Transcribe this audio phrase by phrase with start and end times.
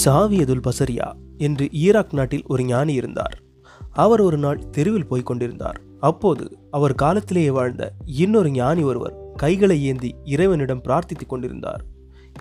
[0.00, 3.42] சாவியதுல் பசரியா என்று ஈராக் நாட்டில் ஒரு ஞானி இருந்தார்.
[3.92, 5.80] அவர் ஒரு நாள் தெருவில் போய் கொண்டிருந்தார்.
[6.00, 11.82] அப்போது அவர் காலத்திலேயே வாழ்ந்த இன்னொரு ஞானி ஒருவர் கைகளை ஏந்தி இறைவனிடம் பிரார்த்தித்துக் கொண்டிருந்தார்.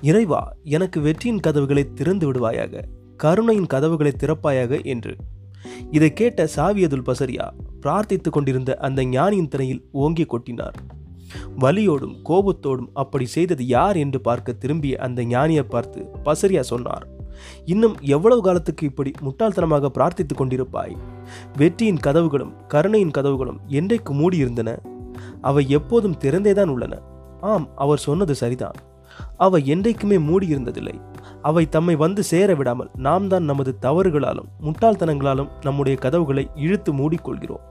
[0.02, 2.84] இறைவா எனக்கு வெற்றியின் கதவுகளை திறந்து விடுவாயாக
[3.18, 5.16] கருணையின் கதவுகளை திறப்பாயாக என்று.
[5.92, 7.48] இதை கேட்ட சாவியதுல் பசரியா
[7.82, 10.78] பிரார்த்தித்துக் கொண்டிருந்த அந்த ஞானியின் திரையில் ஓங்கி கொட்டினார்.
[11.60, 17.20] வலியோடும் கோபத்தோடும் அப்படி செய்தது யார் என்று பார்க்க திரும்பிய அந்த ஞானியை பார்த்து பசரியா சொன்னார்
[17.66, 20.98] இன்னும் எவ்வளவு காலத்துக்கு இப்படி முட்டாள்தனமாக பிரார்த்தித்துக் கொண்டிருப்பாய்?
[21.58, 24.78] வெற்றியின் கதவுகளும் கருணையின் கதவுகளும் என்றைக்கு மூடியிருந்தன?
[25.42, 27.02] அவை எப்போதும் திறந்தேதான் உள்ளன.
[27.42, 28.80] ஆம் அவர் சொன்னது சரிதான்.
[29.38, 31.02] அவை என்றைக்குமே மூடியிருந்ததில்லை.
[31.42, 37.66] அவை தம்மை வந்து சேர விடாமல் நாம் தான் நமது தவறுகளாலும் முட்டாள்தனங்களாலும் நம்முடைய கதவுகளை இழுத்து மூடிக்கொள்கிறோம்.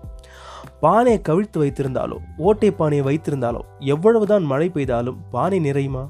[0.81, 6.09] பானையை கவிழ்த்து வைத்திருந்தாலோ ஓட்டை பானையை வைத்திருந்தாலோ எவ்வளவுதான் மழை பெய்தாலும் பானை நிறையுமா?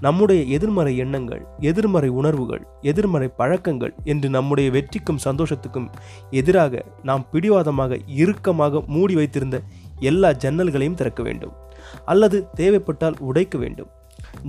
[0.00, 5.88] நம்முடைய எதிர்மறை எண்ணங்கள் எதிர்மறை உணர்வுகள் எதிர்மறை பழக்கங்கள் என்று நம்முடைய வெற்றிக்கும் சந்தோஷத்துக்கும்
[6.30, 9.62] எதிராக நாம் பிடிவாதமாக இறுக்கமாக மூடி வைத்திருந்த
[10.00, 11.52] எல்லா ஜன்னல்களையும் திறக்க வேண்டும்.
[12.04, 13.88] அல்லது தேவைப்பட்டால் உடைக்க வேண்டும்.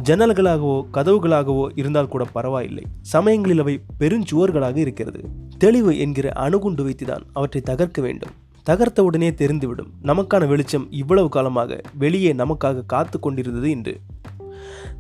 [0.04, 2.84] ஜன்னல்களாகவோ கதவுகளாகவோ இருந்தால் கூட பரவாயில்லை.
[3.02, 5.30] சமயங்களில் அவை பெருஞ்சுவர்களாக இருக்கிறது.
[5.58, 8.30] தெளிவு என்கிற அணுகுண்டு வைத்துதான் அவற்றை தகர்க்க வேண்டும்.
[8.70, 9.88] தகர்த்தவுடனே தெரிந்துவிடும்.
[10.04, 14.00] நமக்கான வெளிச்சம் இவ்வளவு காலமாக வெளியே நமக்காக காத்து கொண்டிருந்தது என்று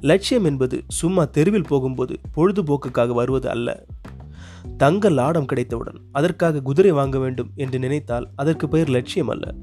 [0.02, 3.86] லட்சியம் என்பது சும்மா தெருவில் போகும்போது பொழுதுபோக்குக்காக வருவது அல்ல.
[4.78, 9.54] தங்க லாடம் கிடைத்தவுடன் அதற்காக குதிரை வாங்க வேண்டும் என்று நினைத்தால் அதற்கு பெயர் லட்சியம் அல்ல.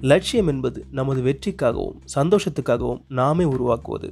[0.00, 4.10] லட்சியம் என்பது நமது வெற்றிக்காகவும் சந்தோஷத்துக்காகவும் நாமே உருவாக்குவது.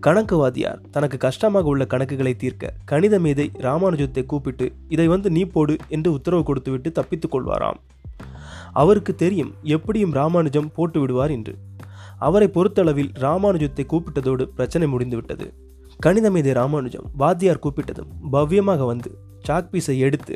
[0.00, 6.12] கணக்குவாதியார் தனக்கு கஷ்டமாக உள்ள கணக்குகளை தீர்க்க கணித மேதை ராமானுஜத்தை கூப்பிட்டு இதை வந்து நீ போடு என்று
[6.12, 7.80] உத்தரவு கொடுத்துவிட்டு தப்பித்துக் கொள்வாராம்.
[8.72, 11.54] அவருக்கு தெரியும் எப்படியும் ராமானுஜம் போட்டு விடுவார் என்று.
[12.18, 15.46] அவரை பொறுத்தளவில் ராமானுஜத்தை கூப்பிட்டதோடு பிரச்சனை முடிந்துவிட்டது.
[16.06, 19.10] கணிதமேதை ராமானுஜம் வாத்தியார் கூப்பிட்டதும் பவ்யமாக வந்து
[19.48, 20.34] சாக்பீஸை எடுத்து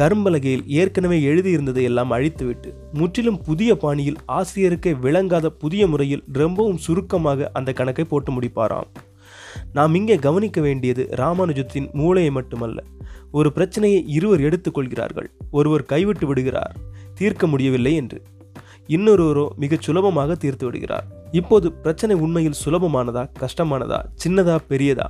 [0.00, 7.72] கரும்பலகையில் ஏற்கனவே எழுதியிருந்ததை எல்லாம் அழித்துவிட்டு முற்றிலும் புதிய பாணியில் ஆசிரியருக்கே விளங்காத புதிய முறையில் ரொம்பவும் சுருக்கமாக அந்த
[7.72, 8.90] கணக்கை போட்டு முடிப்பாராம்.
[9.72, 12.82] நாம் இங்கே கவனிக்க வேண்டியது ராமானுஜத்தின் மூளையை மட்டுமல்ல
[13.30, 16.76] ஒரு பிரச்சனையை இருவர் எடுத்துக்கொள்கிறார்கள் ஒருவர் கைவிட்டு விடுகிறார்
[17.14, 18.20] தீர்க்க முடியவில்லை என்று.
[18.88, 21.06] இன்னொருவரோ மிகச் சுலபமாக தீர்த்து விடுகிறார்.
[21.30, 25.06] இப்போது பிரச்சனை உண்மையில் சுலபமானதா கஷ்டமானதா சின்னதா பெரியதா?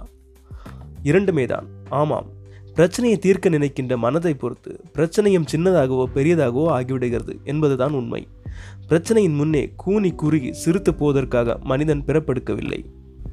[1.02, 1.66] இரண்டுமே தான்.
[1.88, 2.26] ஆமாம்.
[2.74, 8.28] பிரச்சனையை தீர்க்க நினைக்கின்ற மனதை பொறுத்து பிரச்சனையும் சின்னதாகவோ பெரியதாகவோ ஆகிவிடுகிறது என்பதுதான் உண்மை.
[8.88, 12.84] பிரச்சனையின் முன்னே கூனி குறுகி சிரித்து போவதற்காக மனிதன் பிறப்பெடுக்கவில்லை.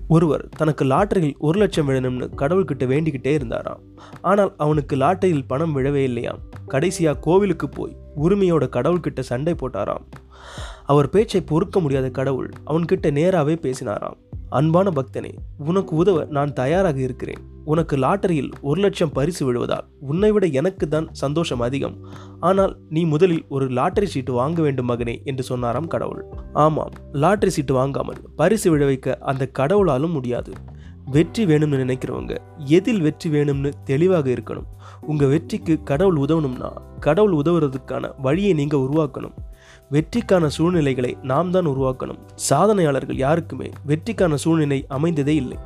[0.07, 3.79] ஒருவர் தனக்கு லாட்டரியில் ஒரு லட்சம் விழணும்னு கடவுள்கிட்ட வேண்டிக்கிட்டே இருந்தாராம்.
[4.22, 6.39] ஆனால் அவனுக்கு லாட்டரியில் பணம் விழவே இல்லையாம்.
[6.67, 10.06] கடைசியாக கோவிலுக்கு போய் உரிமையோட கடவுள்கிட்ட சண்டை போட்டாராம்.
[10.91, 14.18] அவர் பேச்சை பொறுக்க முடியாத கடவுள் அவன்கிட்ட நேராகவே பேசினாராம்.
[14.57, 15.31] அன்பான பக்தனே
[15.69, 17.41] உனக்கு உதவ நான் தயாராக இருக்கிறேன்.
[17.72, 21.96] உனக்கு லாட்டரியில் ஒரு லட்சம் பரிசு விழுவதால் உன்னை விட எனக்கு தான் சந்தோஷம் அதிகம்.
[22.50, 26.24] ஆனால் நீ முதலில் ஒரு லாட்டரி சீட்டு வாங்க வேண்டும் மகனே என்று சொன்னாராம் கடவுள்.
[26.66, 30.53] ஆமாம் லாட்டரி சீட்டு வாங்காமல் பரிசு விழ வைக்க அந்த கடவுளாலும் முடியாது.
[31.16, 32.34] வெற்றி வேணும்னு நினைக்கிறவங்க
[32.78, 34.68] எதில் வெற்றி வேணும்னு தெளிவாக இருக்கணும்.
[35.12, 36.70] உங்கள் வெற்றிக்கு கடவுள் உதவணும்னா
[37.06, 39.36] கடவுள் உதவுறதுக்கான வழியை நீங்கள் உருவாக்கணும்.
[39.96, 42.20] வெற்றிக்கான சூழ்நிலைகளை நாம் தான் உருவாக்கணும்.
[42.50, 45.58] சாதனையாளர்கள் யாருக்குமே வெற்றிக்கான சூழ்நிலை அமைந்ததே இல்லை.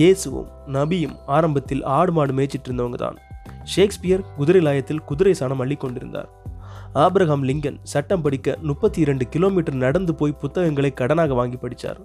[0.00, 3.18] இயேசுவும் நபியும் ஆரம்பத்தில் ஆடு மாடு மேய்ச்சிட்டு இருந்தவங்க தான்.
[3.72, 6.30] ஷேக்ஸ்பியர் குதிரை லாயத்தில் குதிரை சாணம் அள்ளி கொண்டிருந்தார்.
[7.04, 12.00] ஆப்ரஹாம் லிங்கன் சட்டம் படிக்க முப்பத்தி இரண்டு கிலோமீட்டர் நடந்து போய் புத்தகங்களை கடனாக வாங்கி படித்தார்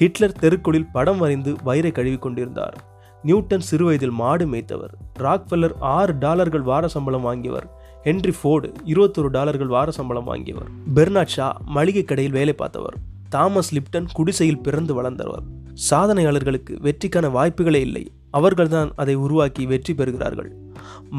[0.00, 2.76] ஹிட்லர் தெருக்குளில் படம் வரைந்து வயிறை கழுவி கொண்டிருந்தார்.
[3.22, 4.94] நியூட்டன் சிறுவயதில் மாடு மேய்த்தவர்.
[5.18, 7.66] ராக்ஃபெல்லர் ஆறு டாலர்கள் வார சம்பளம் வாங்கியவர்.
[8.04, 10.70] ஹென்ரி ஃபோர்டு இருபத்தொரு டாலர்கள் வார சம்பளம் வாங்கியவர்.
[10.94, 12.96] பெர்னாட் ஷா மளிகை கடையில் வேலை பார்த்தவர்.
[13.28, 15.44] தாமஸ் லிப்டன் குடிசையில் பிறந்து வளர்ந்தவர்.
[15.90, 18.12] சாதனையாளர்களுக்கு வெற்றிக்கான வாய்ப்புகளே இல்லை.
[18.30, 20.50] அவர்கள்தான் அதை உருவாக்கி வெற்றி பெறுகிறார்கள்.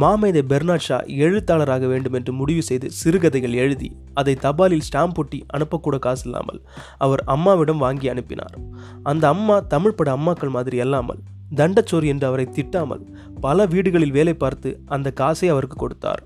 [0.01, 5.97] மாமேதை பெர்னாட் ஷா எழுத்தாளராக வேண்டும் என்று முடிவு செய்து சிறுகதைகள் எழுதி அதை தபாலில் ஸ்டாம்ப் ஒட்டி அனுப்பக்கூட
[5.99, 6.61] காசு இல்லாமல்
[6.97, 8.55] அவர் அம்மாவிடம் வாங்கி அனுப்பினார்.
[9.03, 11.21] அந்த அம்மா தமிழ் பட அம்மாக்கள் மாதிரி அல்லாமல்
[11.55, 13.03] தண்டச்சோறு என்று அவரை திட்டாமல்
[13.41, 16.23] பல வீடுகளில் வேலை பார்த்து அந்த காசை அவருக்கு கொடுத்தார்.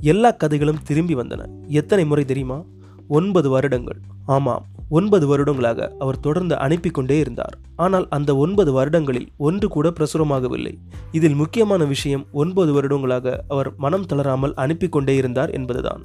[0.00, 1.46] எல்லா கதைகளும் திரும்பி வந்தன.
[1.66, 2.62] எத்தனை முறை தெரியுமா?
[3.08, 4.00] ஒன்பது வருடங்கள்.
[4.26, 7.58] ஆமாம் ஒன்பது வருடங்களாக அவர் தொடர்ந்து அனுப்பி கொண்டே இருந்தார்.
[7.76, 10.74] ஆனால் அந்த ஒன்பது வருடங்களில் ஒன்று கூட பிரசுரமாகவில்லை.
[11.12, 16.02] இதில் முக்கியமான விஷயம் ஒன்பது வருடங்களாக அவர் மனம் தளராமல் அனுப்பி கொண்டே இருந்தார் என்பதுதான்.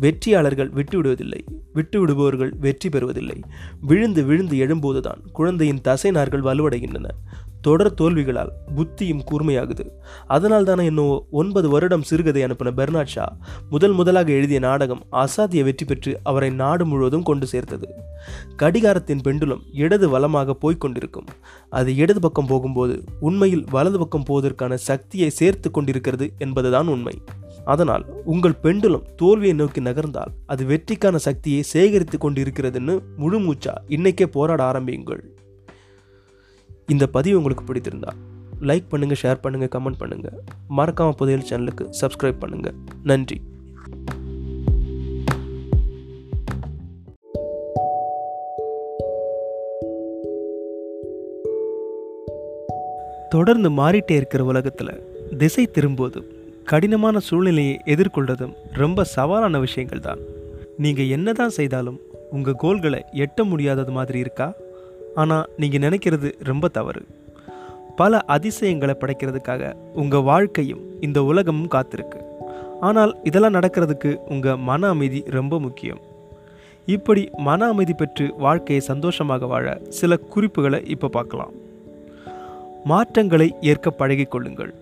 [0.00, 1.40] வெற்றியாளர்கள் விட்டுவிடுவதில்லை.
[1.74, 3.42] விட்டுவிடுபவர்கள் வெற்றி பெறுவதில்லை.
[3.80, 7.06] விழுந்து விழுந்து எழும்போதுதான் குழந்தையின் தசை நார்கள் வலுவடைகின்றன.
[7.66, 9.84] தொடர் தோல்விகளால் புத்தியும் கூர்மையாகுது.
[10.36, 13.26] அதனால் தானே இன்னும் ஒன்பது வருடம் சிறுகதை அனுப்பின பெர்னாட் ஷா
[13.72, 17.88] முதல் முதலாக எழுதிய நாடகம் அசாத்திய வெற்றி பெற்று அவரை நாடு முழுவதும் கொண்டு சேர்த்தது.
[18.62, 21.28] கடிகாரத்தின் பெண்டுலம் இடது வலமாக போய்க் கொண்டிருக்கும்.
[21.78, 22.96] அது இடது பக்கம் போகும்போது
[23.28, 27.16] உண்மையில் வலது பக்கம் போவதற்கான சக்தியை சேர்த்து கொண்டிருக்கிறது என்பதுதான் உண்மை.
[27.72, 34.60] அதனால் உங்கள் பெண்டுலம் தோல்வியை நோக்கி நகர்ந்தால் அது வெற்றிக்கான சக்தியை சேகரித்து கொண்டிருக்கிறதுன்னு முழு மூச்சா இன்னைக்கே போராட
[34.70, 35.22] ஆரம்பியுங்கள்.
[36.88, 38.12] இந்த பதிவு உங்களுக்கு பிடித்திருந்தா
[38.60, 40.36] லைக் பண்ணுங்கள் ஷேர் பண்ணுங்கள் கமெண்ட் பண்ணுங்கள்
[40.68, 43.40] மறக்காமல் புதையல் சேனலுக்கு சப்ஸ்கிரைப் பண்ணுங்கள் நன்றி.
[53.30, 55.02] தொடர்ந்து மாறிட்டே இருக்கிற உலகத்தில்
[55.38, 56.24] திசை திரும்புவதும்
[56.64, 60.18] கடினமான சூழ்நிலையை எதிர்கொள்வதும் ரொம்ப சவாலான விஷயங்கள் தான்
[60.76, 64.52] நீங்கள் என்ன தான் செய்தாலும் உங்கள் கோல்களை எட்ட முடியாதது மாதிரி இருக்கா?
[65.14, 67.02] ஆனால் நீங்கள் நினைக்கிறது ரொம்ப தவறு.
[67.96, 72.20] பல அதிசயங்களை படைக்கிறதுக்காக உங்கள் வாழ்க்கையும் இந்த உலகமும் காத்திருக்கு.
[72.80, 76.00] ஆனால் இதெல்லாம் நடக்கிறதுக்கு உங்கள் மன அமைதி ரொம்ப முக்கியம்.
[76.86, 81.52] இப்படி மன அமைதி பெற்று வாழ்க்கையை சந்தோஷமாக வாழ சில குறிப்புகளை இப்போ பார்க்கலாம்.
[82.84, 84.72] மாற்றங்களை ஏற்க பழகிக்கொள்ளுங்கள்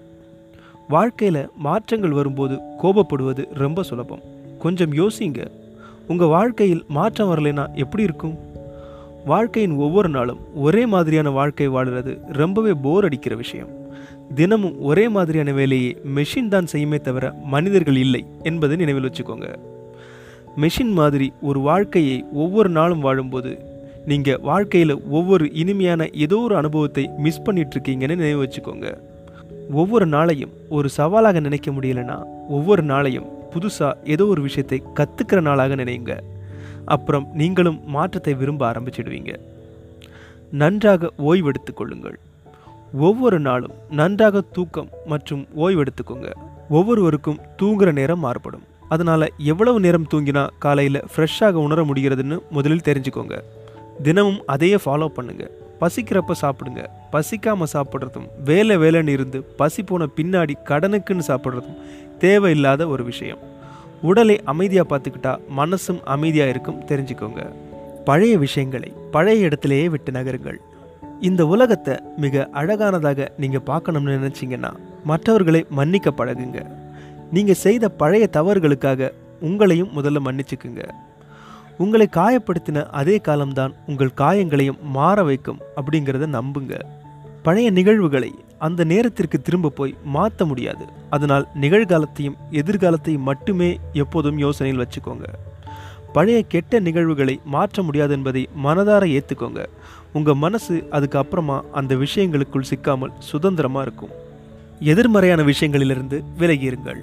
[0.88, 4.22] வாழ்க்கையில் மாற்றங்கள் வரும்போது கோபப்படுவது ரொம்ப சுலபம்.
[4.58, 5.46] கொஞ்சம் யோசிங்க.
[6.06, 8.34] உங்கள் வாழ்க்கையில் மாற்றம் வரலைன்னா எப்படி இருக்கும்?
[9.30, 13.68] வாழ்க்கையின் ஒவ்வொரு நாளும் ஒரே மாதிரியான வாழ்க்கை வாழுறது ரொம்பவே போர் அடிக்கிற விஷயம்.
[14.34, 19.48] தினமும் ஒரே மாதிரியான வேலையை மெஷின் தான் செய்யுமே தவிர மனிதர்கள் இல்லை என்பதை நினைவில் வச்சுக்கோங்க.
[20.56, 23.52] மெஷின் மாதிரி ஒரு வாழ்க்கையை ஒவ்வொரு நாளும் வாழும்போது
[24.06, 28.88] நீங்கள் வாழ்க்கையில் ஒவ்வொரு இனிமையான ஏதோ ஒரு அனுபவத்தை மிஸ் பண்ணிகிட்ருக்கீங்கன்னு நினைவு வச்சுக்கோங்க.
[29.70, 36.12] ஒவ்வொரு நாளையும் ஒரு சவாலாக நினைக்க முடியலன்னா ஒவ்வொரு நாளையும் புதுசாக ஏதோ ஒரு விஷயத்தை கற்றுக்கிற நாளாக நினைங்க
[36.84, 39.36] அப்புறம் நீங்களும் மாற்றத்தை விரும்ப ஆரம்பிச்சிடுவீங்க.
[40.50, 42.18] நன்றாக ஓய்வெடுத்துக் கொள்ளுங்கள்.
[42.92, 46.30] ஒவ்வொரு நாளும் நன்றாக தூக்கம் மற்றும் ஓய்வெடுத்துக்கோங்க.
[46.68, 48.62] ஒவ்வொருவருக்கும் தூங்குற நேரம் மாறுபடும்.
[48.88, 53.40] அதனால் எவ்வளவு நேரம் தூங்கினா காலையில் ஃப்ரெஷ்ஷாக உணர முடிகிறதுன்னு முதலில் தெரிஞ்சுக்கோங்க.
[54.02, 55.50] தினமும் அதையே ஃபாலோ பண்ணுங்கள்
[55.80, 56.86] பசிக்கிறப்ப சாப்பிடுங்க.
[57.12, 61.80] பசிக்காமல் சாப்பிட்றதும் வேலை வேலைன்னு இருந்து பசி போன பின்னாடி கடனுக்குன்னு சாப்பிட்றதும்
[62.18, 63.38] தேவையில்லாத ஒரு விஷயம்.
[64.02, 67.42] உடலை அமைதியாக பார்த்துக்கிட்டா மனசும் அமைதியாக இருக்கும் தெரிஞ்சுக்கோங்க.
[68.04, 70.60] பழைய விஷயங்களை பழைய இடத்திலேயே விட்டு நகருங்கள்.
[71.20, 74.70] இந்த உலகத்தை மிக அழகானதாக நீங்கள் பார்க்கணும்னு நினச்சிங்கன்னா
[75.04, 76.60] மற்றவர்களை மன்னிக்க பழகுங்க.
[77.30, 79.10] நீங்கள் செய்த பழைய தவறுகளுக்காக
[79.42, 80.82] உங்களையும் முதல்ல மன்னிச்சுக்குங்க.
[81.78, 86.74] உங்களை காயப்படுத்தின அதே காலம்தான் உங்கள் காயங்களையும் மாற வைக்கும் அப்படிங்கிறத நம்புங்க.
[87.42, 88.34] பழைய நிகழ்வுகளை
[88.66, 90.84] அந்த நேரத்திற்கு திரும்ப போய் மாற்ற முடியாது.
[91.16, 93.70] அதனால் நிகழ்காலத்தையும் எதிர்காலத்தையும் மட்டுமே
[94.02, 95.26] எப்போதும் யோசனையில் வச்சுக்கோங்க.
[96.16, 99.60] பழைய கெட்ட நிகழ்வுகளை மாற்ற முடியாது என்பதை மனதார ஏற்றுக்கோங்க
[100.18, 104.12] உங்கள் மனசு அதுக்கு அப்புறமா அந்த விஷயங்களுக்குள் சிக்காமல் சுதந்திரமாக இருக்கும்.
[104.92, 107.00] எதிர்மறையான விஷயங்களிலிருந்து விலகியிருங்கள்.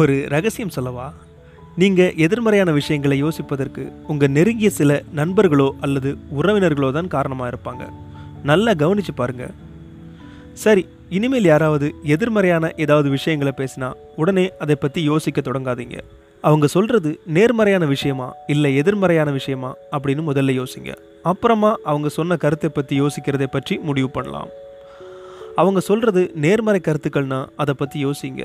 [0.00, 1.06] ஒரு ரகசியம் சொல்லவா?
[1.82, 3.82] நீங்கள் எதிர்மறையான விஷயங்களை யோசிப்பதற்கு
[4.12, 7.84] உங்கள் நெருங்கிய சில நண்பர்களோ அல்லது உறவினர்களோ தான் காரணமாக இருப்பாங்க.
[8.50, 9.54] நல்லா கவனிச்சு பாருங்கள்
[10.64, 10.82] சரி
[11.16, 15.96] இனிமேல் யாராவது எதிர்மறையான ஏதாவது விஷயங்களை பேசினா உடனே அதை பற்றி யோசிக்க தொடங்காதீங்க.
[16.40, 20.92] அவங்க சொல்கிறது நேர்மறையான விஷயமா இல்லை எதிர்மறையான விஷயமா அப்படின்னு முதல்ல யோசிங்க.
[21.22, 24.48] அப்புறமா அவங்க சொன்ன கருத்தை பற்றி யோசிக்கிறதை பற்றி முடிவு பண்ணலாம்.
[25.56, 28.44] அவங்க சொல்கிறது நேர்மறை கருத்துக்கள்னா அதை பற்றி யோசிங்க.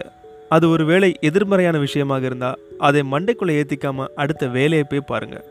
[0.50, 5.46] அது ஒரு வேளை எதிர்மறையான விஷயமாக இருந்தால் அதை மண்டைக்குள்ளே ஏற்றிக்காமல் அடுத்த வேலையை போய் பாருங்கள்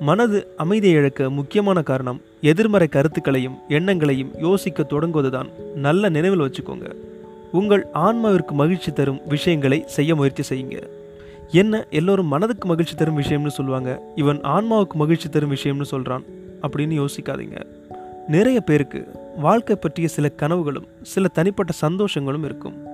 [0.00, 5.46] மனது அமைதியை இழக்க முக்கியமான காரணம் எதிர்மறை கருத்துக்களையும் எண்ணங்களையும் யோசிக்க தொடங்குவதுதான்.
[5.74, 6.94] நல்ல நினைவில் வச்சுக்கோங்க.
[7.52, 10.82] உங்கள் ஆன்மாவிற்கு மகிழ்ச்சி தரும் விஷயங்களை செய்ய முயற்சி செய்யுங்க.
[11.50, 14.02] என்ன எல்லோரும் மனதுக்கு மகிழ்ச்சி தரும் விஷயம்னு சொல்லுவாங்க.
[14.14, 16.24] இவன் ஆன்மாவுக்கு மகிழ்ச்சி தரும் விஷயம்னு சொல்கிறான்
[16.62, 17.66] அப்படின்னு யோசிக்காதீங்க.
[18.28, 22.93] நிறைய பேருக்கு வாழ்க்கை பற்றிய சில கனவுகளும் சில தனிப்பட்ட சந்தோஷங்களும் இருக்கும்.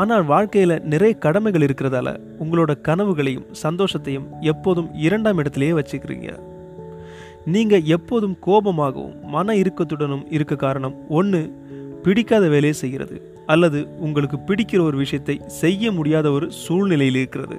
[0.00, 2.08] ஆனால் வாழ்க்கையில் நிறைய கடமைகள் இருக்கிறதால
[2.42, 6.28] உங்களோட கனவுகளையும் சந்தோஷத்தையும் எப்போதும் இரண்டாம் இடத்துலையே வச்சுக்கிறீங்க.
[7.54, 11.40] நீங்கள் எப்போதும் கோபமாகவும் மன இறுக்கத்துடனும் இருக்க காரணம் ஒன்று
[12.04, 13.16] பிடிக்காத வேலையை செய்கிறது
[13.52, 17.58] அல்லது உங்களுக்கு பிடிக்கிற ஒரு விஷயத்தை செய்ய முடியாத ஒரு சூழ்நிலையில் இருக்கிறது.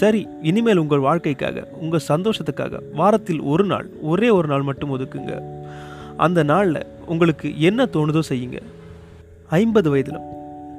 [0.00, 5.34] சரி இனிமேல் உங்கள் வாழ்க்கைக்காக உங்கள் சந்தோஷத்துக்காக வாரத்தில் ஒரு நாள் ஒரே ஒரு நாள் மட்டும் ஒதுக்குங்க.
[6.26, 8.60] அந்த நாளில் உங்களுக்கு என்ன தோணுதோ செய்யுங்க.
[9.60, 10.28] ஐம்பது வயதிலும்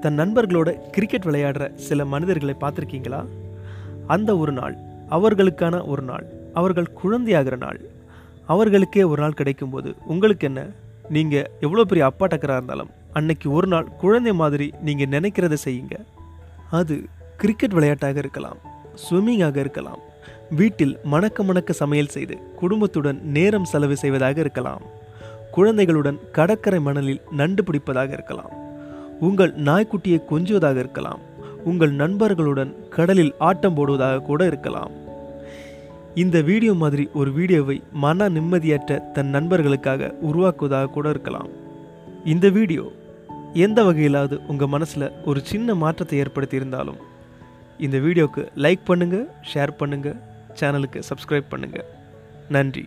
[0.04, 3.20] தன் நண்பர்களோட கிரிக்கெட் விளையாடுற சில மனிதர்களை பார்த்துருக்கீங்களா?
[4.14, 4.76] அந்த ஒரு நாள்
[5.16, 6.26] அவர்களுக்கான ஒரு நாள்
[6.60, 7.80] அவர்கள் குழந்தையாகிற நாள்
[8.54, 10.62] அவர்களுக்கே ஒரு நாள் கிடைக்கும்போது உங்களுக்கு என்ன?
[11.16, 15.96] நீங்கள் எவ்வளோ பெரிய அப்பா டக்கராக இருந்தாலும் அன்னைக்கு ஒரு நாள் குழந்தை மாதிரி நீங்கள் நினைக்கிறத செய்யுங்க.
[16.80, 16.96] அது
[17.44, 18.60] கிரிக்கெட் விளையாட்டாக இருக்கலாம்
[19.04, 20.02] ஸ்விம்மிங்காக இருக்கலாம்
[20.60, 24.84] வீட்டில் மணக்க மணக்க சமையல் செய்து குடும்பத்துடன் நேரம் செலவு செய்வதாக இருக்கலாம்
[25.58, 28.54] குழந்தைகளுடன் கடற்கரை மணலில் நண்டு பிடிப்பதாக இருக்கலாம்.
[29.20, 31.22] உங்கள் நாய்க்குட்டியை கொஞ்சுவதாக இருக்கலாம்.
[31.72, 34.92] உங்கள் நண்பர்களுடன் கடலில் ஆட்டம் போடுவதாக கூட இருக்கலாம்.
[36.24, 41.50] இந்த வீடியோ மாதிரி ஒரு வீடியோவை மன நிம்மதியற்ற தன் நண்பர்களுக்காக உருவாக்குவதாக கூட இருக்கலாம்.
[42.34, 42.84] இந்த வீடியோ
[43.66, 47.00] எந்த வகையிலாவது உங்கள் மனசில் ஒரு சின்ன மாற்றத்தை ஏற்படுத்தி இருந்தாலும்
[47.86, 50.20] இந்த வீடியோவுக்கு லைக் பண்ணுங்கள் ஷேர் பண்ணுங்கள்
[50.60, 51.88] சேனலுக்கு சப்ஸ்கிரைப் பண்ணுங்கள்
[52.50, 52.84] நன்றி.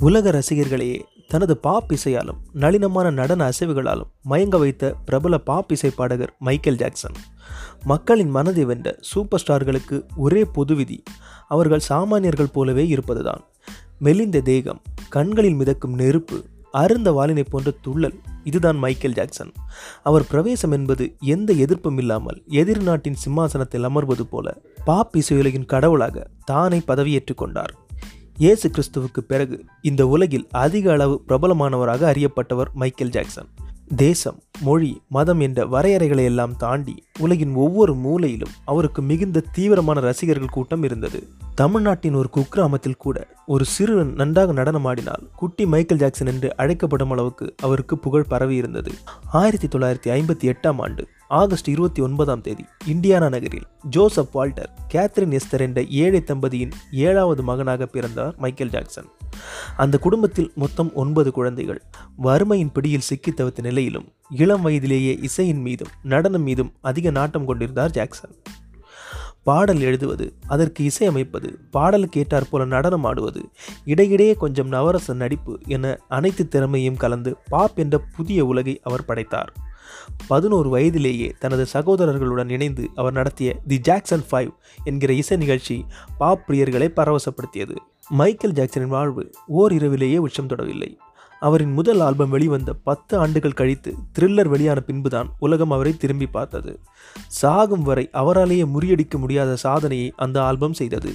[0.00, 6.76] உலக ரசிகர்களையே தனது பாப் இசையாலும் நளினமான நடன அசைவுகளாலும் மயங்க வைத்த பிரபல பாப் இசை பாடகர் மைக்கேல்
[6.76, 7.12] ஜாக்சன்.
[7.84, 11.02] மக்களின் மனதை வென்ற சூப்பர் ஸ்டார்களுக்கு ஒரே பொது விதி
[11.48, 13.44] அவர்கள் சாமானியர்கள் போலவே இருப்பதுதான்.
[13.98, 19.52] மெலிந்த தேகம் கண்களில் மிதக்கும் நெருப்பு அருந்த வாலினை போன்ற துள்ளல் இதுதான் மைக்கேல் ஜாக்சன்.
[20.02, 26.82] அவர் பிரவேசம் என்பது எந்த எதிர்ப்பும் இல்லாமல் எதிர் நாட்டின் சிம்மாசனத்தில் அமர்வது போல பாப் இசையுலகின் கடவுளாக தானே
[26.88, 27.88] பதவியேற்றுக் கொண்டார்.
[28.40, 33.46] இயேசு கிறிஸ்துவுக்கு பிறகு இந்த உலகில் அதிக அளவு பிரபலமானவராக அறியப்பட்டவர் மைக்கேல் ஜாக்சன்.
[33.96, 40.82] தேசம் மொழி மதம் என்ற வரையறைகளை எல்லாம் தாண்டி உலகின் ஒவ்வொரு மூலையிலும் அவருக்கு மிகுந்த தீவிரமான ரசிகர்கள் கூட்டம்
[40.82, 41.28] இருந்தது.
[41.54, 47.98] தமிழ்நாட்டின் ஒரு குக்கிராமத்தில் கூட ஒரு சிறுவன் நன்றாக நடனமாடினால் குட்டி மைக்கேல் ஜாக்சன் என்று அழைக்கப்படும் அளவுக்கு அவருக்கு
[47.98, 48.92] புகழ் பரவி இருந்தது.
[49.32, 55.60] ஆயிரத்தி தொள்ளாயிரத்தி ஐம்பத்தி எட்டாம் ஆண்டு ஆகஸ்ட் இருபத்தி ஒன்பதாம் தேதி இந்தியானா நகரில் ஜோசப் வால்டர் கேத்ரின் எஸ்தர்
[55.60, 59.04] என்ற ஏழை தம்பதியின் ஏழாவது மகனாக பிறந்தார் மைக்கேல் ஜாக்சன்.
[59.76, 61.82] அந்த குடும்பத்தில் மொத்தம் ஒன்பது குழந்தைகள்.
[62.16, 68.36] வறுமையின் பிடியில் சிக்கி தவித்த நிலையிலும் இளம் வயதிலேயே இசையின் மீதும் நடனம் மீதும் அதிக நாட்டம் கொண்டிருந்தார் ஜாக்சன்.
[69.42, 73.48] பாடல் எழுதுவது அதற்கு இசையமைப்பது பாடலுக்கு கேட்டார் போல நடனம் ஆடுவது
[73.84, 79.52] இடையிடையே கொஞ்சம் நவரச நடிப்பு என அனைத்து திறமையும் கலந்து பாப் என்ற புதிய உலகை அவர் படைத்தார்.
[80.28, 84.50] பதினோரு வயதிலேயே தனது சகோதரர்களுடன் இணைந்து அவர் நடத்திய தி ஜாக்சன் ஃபைவ்
[84.84, 85.84] என்கிற இசை நிகழ்ச்சி
[86.18, 87.76] பாப் பிரியர்களை பரவசப்படுத்தியது.
[88.08, 90.96] மைக்கேல் ஜாக்சனின் வாழ்வு ஓர் இரவிலேயே உச்சம் தொடவில்லை.
[91.40, 96.72] அவரின் முதல் ஆல்பம் வெளிவந்த பத்து ஆண்டுகள் கழித்து த்ரில்லர் வெளியான பின்புதான் உலகம் அவரை திரும்பி பார்த்தது.
[97.40, 101.12] சாகும் வரை அவராலேயே முறியடிக்க முடியாத சாதனையை அந்த ஆல்பம் செய்தது.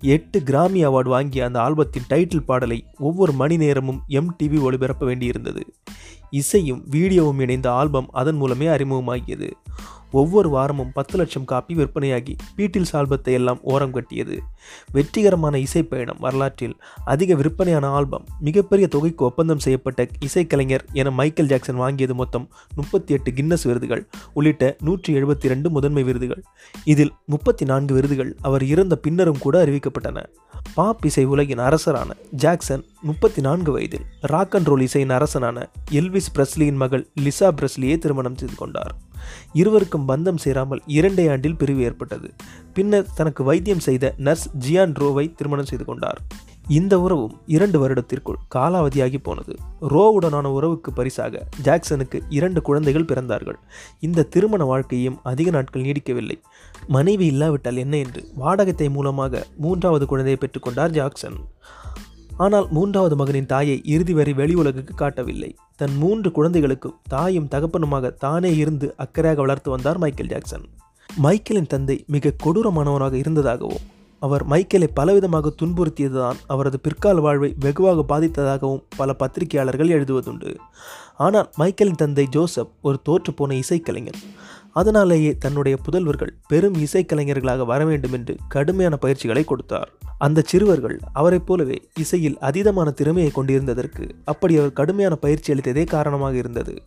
[0.00, 5.62] எட்டு கிராமி அவார்டு வாங்கிய அந்த ஆல்பத்தின் டைட்டில் பாடலை ஒவ்வொரு மணி நேரமும் எம்டிவி ஒளிபரப்ப வேண்டியிருந்தது.
[6.30, 9.50] இசையும் வீடியோவும் இணைந்த ஆல்பம் அதன் மூலமே அறிமுகமாகியது.
[10.10, 14.42] ஒவ்வொரு வாரமும் பத்து லட்சம் காப்பி விற்பனையாகி பீட்டில்ஸ் ஆல்பத்தை எல்லாம் ஓரம் கட்டியது.
[14.92, 21.80] வெற்றிகரமான இசை பயணம் வரலாற்றில் அதிக விற்பனையான ஆல்பம் மிகப்பெரிய தொகைக்கு ஒப்பந்தம் செய்யப்பட்ட இசைக்கலைஞர் என மைக்கேல் ஜாக்சன்
[21.80, 26.42] வாங்கியது மொத்தம் முப்பத்தி எட்டு கின்னஸ் விருதுகள் உள்ளிட்ட நூற்றி எழுபத்தி ரெண்டு முதன்மை விருதுகள்.
[26.84, 30.26] இதில் முப்பத்தி நான்கு விருதுகள் அவர் இறந்த பின்னரும் கூட அறிவிக்கப்பட்டன.
[30.74, 36.80] பாப் இசை உலகின் அரசரான ஜாக்சன் முப்பத்தி நான்கு வயதில் ராக் அண்ட் ரோல் இசையின் அரசனான எல்விஸ் பிரஸ்லியின்
[36.82, 38.92] மகள் லிசா பிரஸ்லியை திருமணம் செய்து கொண்டார்.
[39.52, 42.34] இருவருக்கும் பந்தம் சேராமல் இரண்டே ஆண்டில் பிரிவு ஏற்பட்டது.
[42.74, 46.20] பின்னர் தனக்கு வைத்தியம் செய்த நர்ஸ் ஜியான் ரோவை திருமணம் செய்து கொண்டார்.
[46.68, 49.54] இந்த உறவும் இரண்டு வருடத்திற்குள் காலாவதியாகி போனது.
[49.80, 53.58] ரோவுடனான உறவுக்கு பரிசாக ஜாக்சனுக்கு இரண்டு குழந்தைகள் பிறந்தார்கள்.
[54.00, 56.38] இந்த திருமண வாழ்க்கையும் அதிக நாட்கள் நீடிக்கவில்லை.
[56.86, 61.38] மனைவி இல்லாவிட்டால் என்ன என்று வாடகத்தை மூலமாக மூன்றாவது குழந்தையை பெற்றுக்கொண்டார் ஜாக்சன்
[62.44, 65.50] ஆனால் மூன்றாவது மகனின் தாயை இறுதி வரை வெளி உலகுக்கு காட்டவில்லை.
[65.76, 70.66] தன் மூன்று குழந்தைகளுக்கும் தாயும் தகப்பனுமாக தானே இருந்து அக்கறையாக வளர்த்து வந்தார் மைக்கேல் ஜாக்சன்.
[71.24, 73.86] மைக்கேலின் தந்தை மிக கொடூரமானவராக இருந்ததாகவும்
[74.22, 80.52] அவர் மைக்கேலை பலவிதமாக துன்புறுத்தியதுதான் அவரது பிற்கால வாழ்வை வெகுவாக பாதித்ததாகவும் பல பத்திரிகையாளர்கள் எழுதுவதுண்டு.
[81.16, 84.20] ஆனால் மைக்கேலின் தந்தை ஜோசப் ஒரு தோற்றுப்போன இசைக்கலைஞர்.
[84.72, 89.92] அதனாலேயே தன்னுடைய புதல்வர்கள் பெரும் இசைக்கலைஞர்களாக வர வேண்டும் என்று கடுமையான பயிற்சிகளை கொடுத்தார்.
[90.18, 96.82] அந்த சிறுவர்கள் அவரைப் போலவே இசையில் அதீதமான திறமையை கொண்டிருந்ததற்கு அப்படி அவர் கடுமையான பயிற்சி அளித்ததே காரணமாக இருந்தது.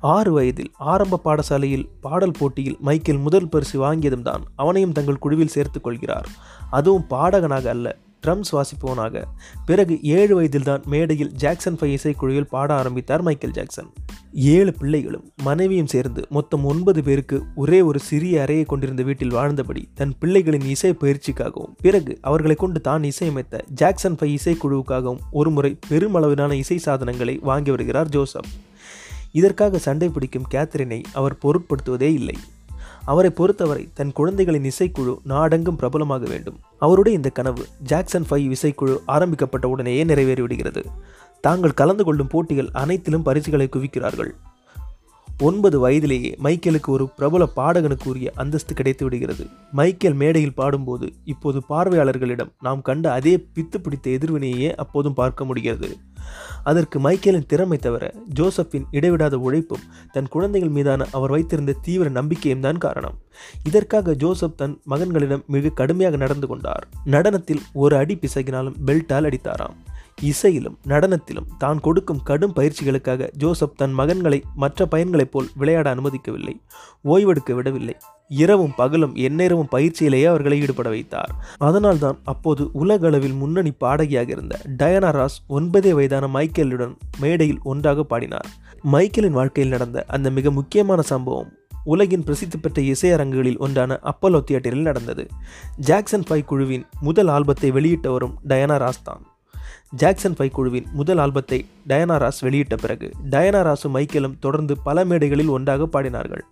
[0.00, 5.82] ஆறு வயதில் ஆரம்ப பாடசாலையில் பாடல் போட்டியில் மைக்கேல் முதல் பரிசு வாங்கியதும் தான் அவனையும் தங்கள் குழுவில் சேர்த்துக்
[5.82, 6.28] கொள்கிறார்.
[6.70, 9.22] அதுவும் பாடகனாக அல்ல ட்ரம்ஸ் வாசிப்பவனாக
[9.66, 13.90] பிறகு ஏழு வயதில்தான் மேடையில் ஜாக்சன் ஃபை இசைக்குழுவில் பாட ஆரம்பித்தார் மைக்கேல் ஜாக்சன்.
[14.32, 20.14] ஏழு பிள்ளைகளும் மனைவியும் சேர்ந்து மொத்தம் ஒன்பது பேருக்கு ஒரே ஒரு சிறிய அறையை கொண்டிருந்த வீட்டில் வாழ்ந்தபடி தன்
[20.20, 27.38] பிள்ளைகளின் இசை பயிற்சிக்காகவும் பிறகு அவர்களை கொண்டு தான் இசையமைத்த ஜாக்சன் ஃபை இசைக்குழுவுக்காகவும் ஒருமுறை பெருமளவிலான இசை சாதனங்களை
[27.42, 28.50] வாங்கி வருகிறார் ஜோசப்.
[29.32, 32.36] இதற்காக சண்டை பிடிக்கும் கேத்தரினை அவர் பொருட்படுத்துவதே இல்லை.
[33.04, 36.60] அவரை பொறுத்தவரை தன் குழந்தைகளின் இசைக்குழு நாடெங்கும் பிரபலமாக வேண்டும்.
[36.78, 40.84] அவருடைய இந்த கனவு ஜாக்சன் ஃபைவ் இசைக்குழு ஆரம்பிக்கப்பட்ட உடனேயே நிறைவேறிவிடுகிறது.
[41.40, 44.32] தாங்கள் கலந்து கொள்ளும் போட்டிகள் அனைத்திலும் பரிசுகளை குவிக்கிறார்கள்.
[45.38, 52.52] ஒன்பது வயதிலேயே மைக்கேலுக்கு ஒரு பிரபல பாடகனுக்கு உரிய அந்தஸ்து கிடைத்து விடுகிறது மைக்கேல் மேடையில் பாடும்போது இப்போது பார்வையாளர்களிடம்
[52.60, 55.96] நாம் கண்ட அதே பித்து பிடித்த எதிர்வினையே அப்போதும் பார்க்க முடிகிறது.
[56.64, 62.78] அதற்கு மைக்கேலின் திறமை தவிர ஜோசப்பின் இடைவிடாத உழைப்பும் தன் குழந்தைகள் மீதான அவர் வைத்திருந்த தீவிர நம்பிக்கையும் தான்
[62.78, 63.18] காரணம்.
[63.64, 66.88] இதற்காக ஜோசப் தன் மகன்களிடம் மிக கடுமையாக நடந்து கொண்டார்.
[67.06, 69.76] நடனத்தில் ஒரு அடி பிசகினாலும் பெல்ட்டால் அடித்தாராம்.
[70.22, 76.54] இசையிலும் நடனத்திலும் தான் கொடுக்கும் கடும் பயிற்சிகளுக்காக ஜோசப் தன் மகன்களை மற்ற பையன்களைப் போல் விளையாட அனுமதிக்கவில்லை
[77.04, 77.96] ஓய்வெடுக்க விடவில்லை.
[78.28, 81.34] இரவும் பகலும் எந்நேரமும் பயிற்சியிலேயே அவர்களை ஈடுபட வைத்தார்.
[81.58, 88.46] அதனால்தான் அப்போது உலக அளவில் முன்னணி பாடகியாக இருந்த டயனா ராஸ் ஒன்பதே வயதான மைக்கேலுடன் மேடையில் ஒன்றாக பாடினார்.
[88.82, 91.52] மைக்கேலின் வாழ்க்கையில் நடந்த அந்த மிக முக்கியமான சம்பவம்
[91.84, 95.26] உலகின் பிரசித்தி பெற்ற இசையரங்குகளில் ஒன்றான அப்பல்லோ தியேட்டரில் நடந்தது.
[95.76, 99.26] ஜாக்சன் ஃபைவ் குழுவின் முதல் ஆல்பத்தை வெளியிட்டவரும் டயனா ராஸ் தான்.
[100.00, 101.58] ஜாக்சன் ஃபைவ் குழுவின் முதல் ஆல்பத்தை
[101.88, 106.42] டயனா ராஸ் வெளியிட்ட பிறகு டயனா ராஸும் மைக்கேலும் தொடர்ந்து பல மேடைகளில் ஒன்றாக பாடினார்கள்.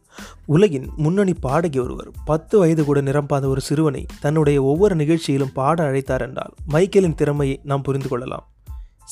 [0.46, 6.20] உலகின் முன்னணி பாடகி ஒருவர் பத்து வயது கூட நிரம்பாத ஒரு சிறுவனை தன்னுடைய ஒவ்வொரு நிகழ்ச்சியிலும் பாட அழைத்தார்
[6.20, 8.46] என்றால் மைக்கேலின் திறமையை நாம் புரிந்து கொள்ளலாம்.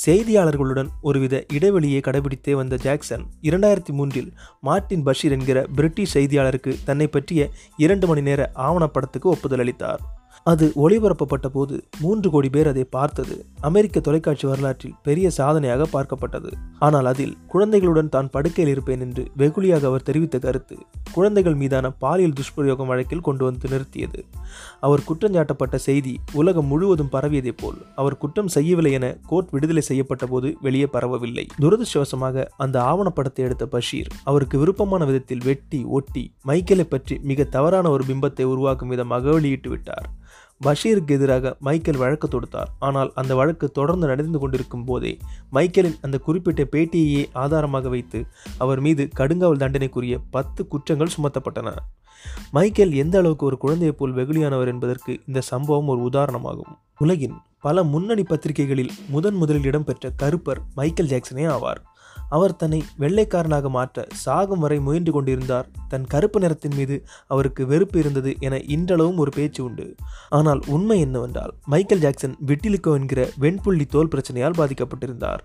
[0.07, 7.51] செய்தியாளர்களுடன் ஒருவித இடைவெளியை கடைபிடித்தே வந்த ஜாக்சன் இரண்டாயிரத்தி மூன்றில் மார்ட்டின் பஷீர் என்கிற பிரிட்டிஷ் செய்தியாளருக்கு தன்னை பற்றிய
[7.77, 10.01] இரண்டு மணி நேர ஆவணப்படத்துக்கு ஒப்புதல் அளித்தார்.
[10.51, 13.35] அது ஒளிபரப்பப்பட்ட போது மூன்று கோடி பேர் அதை பார்த்தது.
[13.69, 16.51] அமெரிக்க தொலைக்காட்சி வரலாற்றில் பெரிய சாதனையாக பார்க்கப்பட்டது.
[16.87, 20.77] ஆனால் அதில் குழந்தைகளுடன் தான் படுக்கையில் இருப்பேன் என்று வெகுளியாக அவர் தெரிவித்த கருத்து
[21.17, 24.21] குழந்தைகள் மீதான பாலியல் துஷ்பிரயோகம் வழக்கில் கொண்டு வந்து நிறுத்தியது.
[24.87, 30.51] அவர் குற்றஞ்சாட்டப்பட்ட செய்தி உலகம் முழுவதும் பரவியதைப் போல் அவர் குற்றம் செய்யவில்லை என கோர்ட் விடுதலை செய்யப்பட்ட போது
[30.67, 31.47] வெளியே பரவவில்லை.
[31.63, 38.05] துரதிருஷ்டவசமாக அந்த ஆவணப்படத்தை எடுத்த பஷீர் அவருக்கு விருப்பமான விதத்தில் வெட்டி ஒட்டி மைக்கேலை பற்றி மிக தவறான ஒரு
[38.11, 40.09] பிம்பத்தை உருவாக்கும் விதமாக வெளியிட்டு விட்டார்.
[40.65, 42.71] பஷீருக்கு எதிராக மைக்கேல் வழக்கு தொடுத்தார்.
[42.79, 45.13] ஆனால் அந்த வழக்கு தொடர்ந்து நடந்து கொண்டிருக்கும் போதே
[45.51, 48.21] மைக்கேலின் அந்த குறிப்பிட்ட பேட்டியையே ஆதாரமாக வைத்து
[48.59, 51.71] அவர் மீது கடுங்காவல் தண்டனைக்குரிய பத்து குற்றங்கள் சுமத்தப்பட்டன.
[52.53, 56.73] மைக்கேல் எந்த அளவுக்கு ஒரு குழந்தையைப் போல் வெகுளியானவர் என்பதற்கு இந்த சம்பவம் ஒரு உதாரணமாகும்.
[56.99, 61.81] உலகின் பல முன்னணி பத்திரிகைகளில் முதன் முதலில் இடம்பெற்ற கருப்பர் மைக்கேல் ஜாக்சனே ஆவார்.
[62.29, 65.69] அவர் தன்னை வெள்ளைக்காரனாக மாற்ற சாகும் வரை முயன்று கொண்டிருந்தார்.
[65.89, 69.95] தன் கருப்பு நிறத்தின் மீது அவருக்கு வெறுப்பு இருந்தது என இன்றளவும் ஒரு பேச்சு உண்டு.
[70.29, 75.39] ஆனால் உண்மை என்னவென்றால் மைக்கேல் ஜாக்சன் விட்டிலிக்கோ என்கிற வெண்புள்ளி தோல் பிரச்சனையால் பாதிக்கப்பட்டிருந்தார்.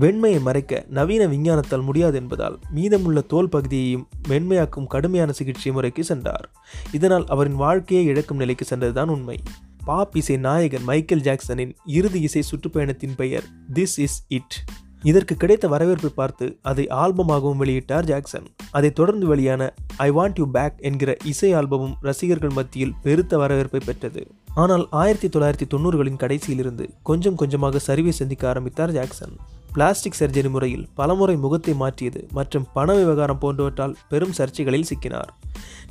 [0.00, 6.50] வெண்மையை மறைக்க நவீன விஞ்ஞானத்தால் முடியாது என்பதால் மீதமுள்ள தோல் பகுதியையும் மென்மையாக்கும் கடுமையான சிகிச்சை முறைக்கு சென்றார்.
[6.92, 9.42] இதனால் அவரின் வாழ்க்கையை இழக்கும் நிலைக்கு சென்றதுதான் உண்மை.
[9.84, 14.64] பாப் இசை நாயகன் மைக்கேல் ஜாக்சனின் இறுதி இசை சுற்றுப்பயணத்தின் பெயர் திஸ் இஸ் இட்
[15.02, 18.46] இதற்கு கிடைத்த வரவேற்பை பார்த்து அதை ஆல்பமாகவும் வெளியிட்டார் ஜாக்சன்.
[18.70, 24.26] அதைத் தொடர்ந்து வெளியான ஐ வாண்ட் யூ பேக் என்கிற இசை ஆல்பமும் ரசிகர்கள் மத்தியில் பெருத்த வரவேற்பை பெற்றது.
[24.54, 29.36] ஆனால் ஆயிரத்தி தொள்ளாயிரத்தி தொண்ணூறுகளின் கடைசியிலிருந்து கொஞ்சம் கொஞ்சமாக சரிவை சந்திக்க ஆரம்பித்தார் ஜாக்சன்.
[29.72, 35.28] பிளாஸ்டிக் சர்ஜரி முறையில் பலமுறை முகத்தை மாற்றியது மற்றும் பண விவகாரம் போன்றவற்றால் பெரும் சர்ச்சைகளில் சிக்கினார்.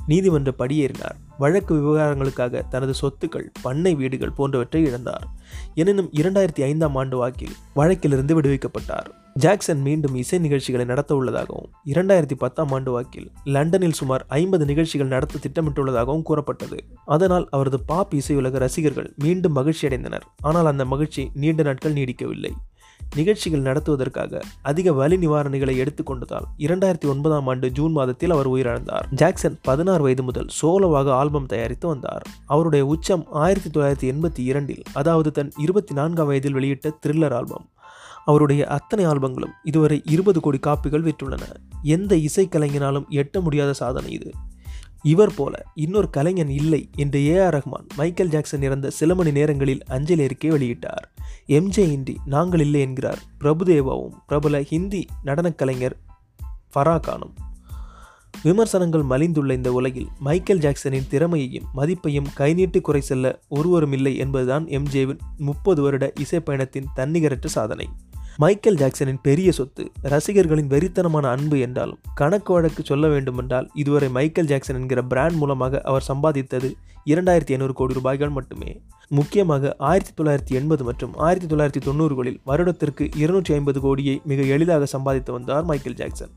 [0.07, 1.17] நீதிமன்ற படியேறினார்.
[1.37, 5.25] வழக்கு விவகாரங்களுக்காக தனது சொத்துக்கள் பண்ணை வீடுகள் போன்றவற்றை இழந்தார்.
[5.73, 9.09] எனினும் இரண்டாயிரத்தி ஐந்தாம் ஆண்டு வாக்கில் வழக்கிலிருந்து விடுவிக்கப்பட்டார்.
[9.33, 15.39] ஜாக்சன் மீண்டும் இசை நிகழ்ச்சிகளை நடத்த உள்ளதாகவும் இரண்டாயிரத்தி பத்தாம் ஆண்டு வாக்கில் லண்டனில் சுமார் ஐம்பது நிகழ்ச்சிகள் நடத்த
[15.47, 16.77] திட்டமிட்டுள்ளதாகவும் கூறப்பட்டது.
[17.05, 22.51] அதனால் அவரது பாப் இசையுலக ரசிகர்கள் மீண்டும் மகிழ்ச்சி அடைந்தனர் ஆனால் அந்த மகிழ்ச்சி நீண்ட நாட்கள் நீடிக்கவில்லை.
[23.15, 29.03] நிகழ்ச்சிகள் நடத்துவதற்காக அதிக வலி நிவாரணிகளை எடுத்துக்கொண்டதால் இரண்டாயிரத்தி ஒன்பதாம் ஆண்டு ஜூன் மாதத்தில் அவர் உயிரிழந்தார்.
[29.09, 32.25] ஜாக்சன் பதினாறு வயது முதல் சோலோவாக ஆல்பம் தயாரித்து வந்தார்.
[32.45, 37.69] அவருடைய உச்சம் ஆயிரத்தி தொள்ளாயிரத்தி எண்பத்தி இரண்டில் அதாவது தன் இருபத்தி நான்காம் வயதில் வெளியிட்ட த்ரில்லர் ஆல்பம்.
[38.25, 41.41] அவருடைய அத்தனை ஆல்பங்களும் இதுவரை இருபது கோடி காப்பிகள் விற்றுள்ளன.
[41.81, 44.33] எந்த இசைக்கலைஞனாலும் எட்ட முடியாத சாதனை இது.
[45.07, 49.83] இவர் போல இன்னொரு கலைஞன் இல்லை என்று A R Rahman Michael Jackson இறந்த சில மணி நேரங்களில்
[49.87, 51.05] அஞ்சலி அறிக்கை வெளியிட்டார்.
[51.47, 55.97] எம்ஜே இன்றி நாங்கள் இல்லை என்கிறார் பிரபுதேவாவும் பிரபல ஹிந்தி நடனக் கலைஞர்
[56.73, 57.35] ஃபரா கானும்.
[58.43, 65.19] விமர்சனங்கள் மலிந்துள்ள இந்த உலகில் மைக்கேல் ஜாக்சனின் திறமையையும் மதிப்பையும் கைநீட்டி குறை செல்ல ஒருவரும் இல்லை என்பதுதான் எம்ஜேவின்
[65.37, 67.87] முப்பது வருட இசை பயணத்தின் தன்னிகரற்ற சாதனை.
[68.39, 74.75] மைக்கேல் ஜாக்சனின் பெரிய சொத்து ரசிகர்களின் வெறித்தனமான அன்பு என்றாலும் கணக்கு வழக்கு சொல்ல வேண்டுமென்றால் இதுவரை மைக்கேல் ஜாக்சன்
[74.75, 76.69] என்கிற பிராண்ட் மூலமாக அவர் சம்பாதித்தது
[77.05, 78.81] இரண்டாயிரத்தி ஐநூறு கோடி ரூபாய்கள் மட்டுமே.
[79.07, 85.31] முக்கியமாக ஆயிரத்தி தொள்ளாயிரத்தி எண்பது மற்றும் ஆயிரத்தி தொள்ளாயிரத்தி தொண்ணூறுகளில் வருடத்திற்கு இருநூற்றி ஐம்பது கோடியை மிக எளிதாக சம்பாதித்து
[85.31, 86.31] வந்தார் மைக்கேல் ஜாக்சன்.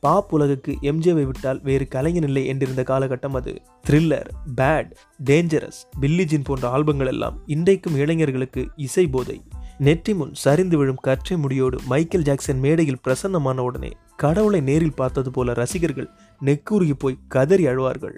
[0.00, 3.54] பாப் உலகுக்கு எம்ஜேவை விட்டால் வேறு கலைஞன் இல்லை என்றிருந்த காலகட்டம் அது.
[3.90, 4.90] த்ரில்லர் பேட்
[5.24, 9.42] டேஞ்சரஸ் பில்லிஜின் போன்ற ஆல்பங்கள் எல்லாம் இன்றைக்கும் இளைஞர்களுக்கு இசை போதை.
[9.78, 15.52] நெற்றி முன் சரிந்து விழும் கற்றை முடியோடு மைக்கேல் ஜாக்சன் மேடையில் பிரசன்னமான உடனே கடவுளை நேரில் பார்த்தது போல
[15.52, 16.08] ரசிகர்கள்
[16.44, 18.14] நெக்குருகி போய் கதறி அழுவார்கள்.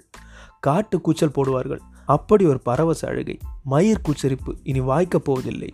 [0.59, 1.79] காட்டு கூச்சல் போடுவார்கள்.
[2.05, 3.37] அப்படி ஒரு பரவச அழுகை.
[3.63, 5.73] மயிர் கூச்சரிப்பு இனி வாய்க்கப் போவதில்லை.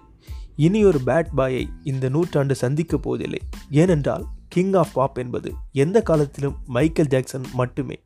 [0.55, 3.39] இனி ஒரு பேட் பாயை இந்த நூற்றாண்டு சந்திக்கப் போவதில்லை.
[3.69, 8.03] ஏனென்றால் கிங் ஆஃப் பாப் என்பது எந்த காலத்திலும் மைக்கேல் ஜாக்சன் மட்டுமே.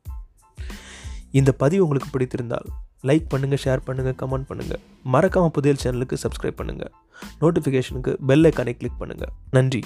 [1.30, 2.68] இந்த பதிவு உங்களுக்கு பிடித்திருந்தால்
[3.08, 4.82] லைக் பண்ணுங்கள் ஷேர் பண்ணுங்கள் கமெண்ட் பண்ணுங்கள்
[5.14, 6.92] மறக்காமல் புதியல் சேனலுக்கு சப்ஸ்கிரைப் பண்ணுங்கள்
[7.42, 9.82] நோட்டிஃபிகேஷனுக்கு பெல் ஐக்கானை கிளிக் பண்ணுங்கள் நன்றி.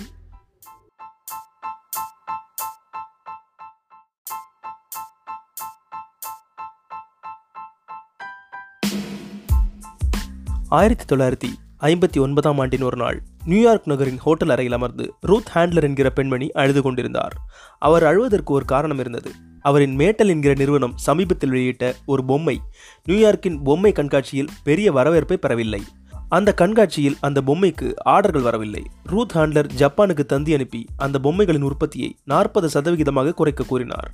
[10.79, 11.51] ஆயிரத்தி தொள்ளாயிரத்தி
[11.81, 16.83] ஐம்பத்தி ஒன்பதாம் ஆண்டின் ஒரு நாள் நியூயார்க் நகரின் ஹோட்டல் அறையில் அமர்ந்து ரூத் ஹேண்ட்லர் என்கிற பெண்மணி அழுது
[16.83, 17.35] கொண்டிருந்தார்.
[17.79, 19.31] அவர் அழுவதற்கு ஒரு காரணம் இருந்தது.
[19.61, 22.61] அவரின் மேட்டல் என்கிற நிறுவனம் சமீபத்தில் வெளியிட்ட ஒரு பொம்மை
[23.09, 25.83] நியூயார்க்கின் பொம்மை கண்காட்சியில் பெரிய வரவேற்பை பெறவில்லை.
[26.29, 28.83] அந்த கண்காட்சியில் அந்த பொம்மைக்கு ஆர்டர்கள் வரவில்லை.
[29.05, 34.11] ரூத் ஹாண்ட்லர் ஜப்பானுக்கு தந்தி அனுப்பி அந்த பொம்மைகளின் உற்பத்தியை நாற்பது சதவிகிதமாக குறைக்க கூறினார்.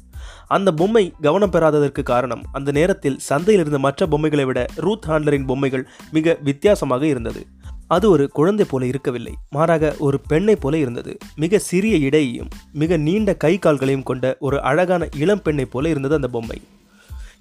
[0.47, 5.89] அந்த பொம்மை கவனம் பெறாததற்கு காரணம் அந்த நேரத்தில் சந்தையில் இருந்த மற்ற பொம்மைகளை விட ரூத் ஹாண்ட்லரின் பொம்மைகள்
[6.11, 7.47] மிக வித்தியாசமாக இருந்தது.
[7.89, 11.17] அது ஒரு குழந்தை போல இருக்கவில்லை மாறாக ஒரு பெண்ணை போல இருந்தது.
[11.37, 16.29] மிக சிறிய இடையையும் மிக நீண்ட கை கால்களையும் கொண்ட ஒரு அழகான இளம் பெண்ணை போல இருந்தது அந்த
[16.29, 16.61] பொம்மை.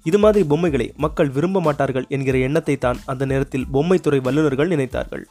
[0.04, 5.24] இது மாதிரி பொம்மைகளை மக்கள் விரும்ப மாட்டார்கள் என்கிற எண்ணத்தை தான் அந்த நேரத்தில் பொம்மைத்துறை வல்லுநர்கள் நினைத்தார்கள்.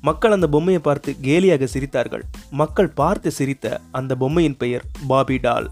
[0.00, 2.24] மக்கள் அந்த பொம்மையை பார்த்து கேலியாக சிரித்தார்கள்.
[2.50, 5.68] மக்கள் பார்த்து சிரித்த அந்த பொம்மையின் பெயர் பாபி டால்.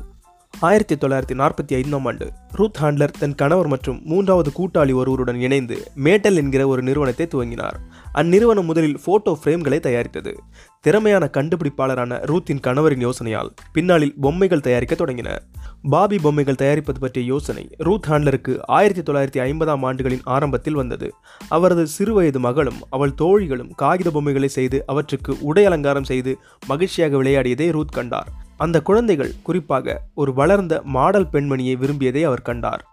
[0.54, 6.34] ஆயிரத்தி தொள்ளாயிரத்தி நாற்பத்தி ஐந்தாம் ஆண்டு ரூத் ஹாண்ட்லர் தன் கணவர் மற்றும் மூன்றாவது கூட்டாளி ஒருவருடன் இணைந்து மேட்டல்
[6.34, 7.76] என்கிற ஒரு நிறுவனத்தை துவங்கினார்.
[8.18, 10.38] அந்நிறுவனம் முதலில் போட்டோ ஃப்ரேம்களை தயாரித்தது.
[10.80, 15.38] திறமையான கண்டுபிடிப்பாளரான ரூத்தின் கணவரின் யோசனையால் பின்னாளில் பொம்மைகள் தயாரிக்க தொடங்கின.
[15.82, 21.12] பாபி பொம்மைகள் தயாரிப்பது பற்றிய யோசனை ரூத் ஹாண்ட்லருக்கு ஆயிரத்தி தொள்ளாயிரத்தி ஐம்பதாம் ஆண்டுகளின் ஆரம்பத்தில் வந்தது.
[21.48, 27.92] அவரது சிறுவயது மகளும் அவள் தோழிகளும் காகித பொம்மைகளை செய்து அவற்றுக்கு உடை அலங்காரம் செய்து மகிழ்ச்சியாக விளையாடியதை ரூத்
[27.92, 28.28] கண்டார்.
[28.56, 32.84] அந்த குழந்தைகள் குறிப்பாக ஒரு வளர்ந்த மாடல் பெண்மணியை விரும்பியதை அவர் கண்டார்.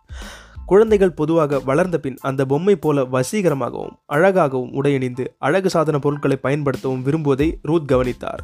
[0.66, 7.54] குழந்தைகள் பொதுவாக வளர்ந்த பின் அந்த பொம்மை போல வசீகரமாகவும் அழகாகவும் உடையணிந்து அழகு சாதன பொருட்களை பயன்படுத்தவும் விரும்புவதை
[7.62, 8.44] ரூத் கவனித்தார்.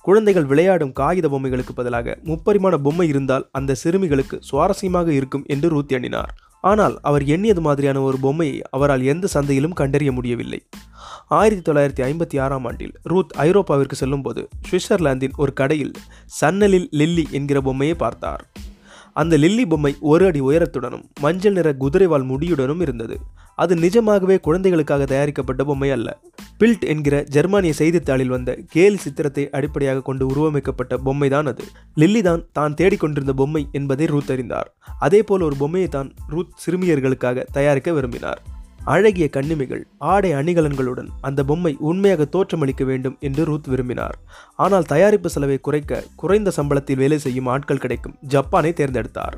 [0.00, 6.34] குழந்தைகள் விளையாடும் காகித பொம்மைகளுக்கு பதிலாக முப்பரிமாண பொம்மை இருந்தால் அந்த சிறுமிகளுக்கு சுவாரஸ்யமாக இருக்கும் என்று ரூத் எண்ணினார்.
[6.60, 10.66] ஆனால் அவர் எண்ணியது மாதிரியான ஒரு பொம்மையை அவரால் எந்த சந்தையிலும் கண்டறிய முடியவில்லை.
[11.28, 15.92] ஆயிரத்தி தொள்ளாயிரத்தி ஐம்பத்தி ஆறாம் ஆண்டில் ரூத் ஐரோப்பாவிற்கு செல்லும்போது சுவிட்சர்லாந்தின் ஒரு கடையில்
[16.40, 18.50] சன்னலில் லில்லி என்கிற பொம்மையை பார்த்தார்.
[19.20, 23.16] அந்த லில்லி பொம்மை ஒரு அடி உயரத்துடனும் மஞ்சள் நிற குதிரைவால் முடியுடனும் இருந்தது.
[23.56, 26.20] அது நிஜமாகவே குழந்தைகளுக்காக தயாரிக்கப்பட்ட பொம்மை அல்ல.
[26.60, 31.64] பில்ட் என்கிற ஜெர்மானிய செய்தித்தாளில் வந்த கேலி சித்திரத்தை அடிப்படையாக கொண்டு உருவமைக்கப்பட்ட பொம்மைதான் அது.
[31.94, 34.74] லில்லி தான் தான் தேடிக்கொண்டிருந்த பொம்மை என்பதை ரூத் அறிந்தார்.
[34.98, 38.42] அதே போல் ஒரு பொம்மையை தான் ரூத் சிறுமியர்களுக்காக தயாரிக்க விரும்பினார்.
[38.84, 44.18] அழகிய கண்ணிமைகள் ஆடை அணிகலன்களுடன் அந்த பொம்மை உண்மையாக தோற்றமளிக்க வேண்டும் என்று ரூத் விரும்பினார்.
[44.56, 49.34] ஆனால் தயாரிப்பு செலவை குறைக்க குறைந்த சம்பளத்தில் வேலை செய்யும் ஆட்கள் கிடைக்கும் ஜப்பானை தேர்ந்தெடுத்தார்.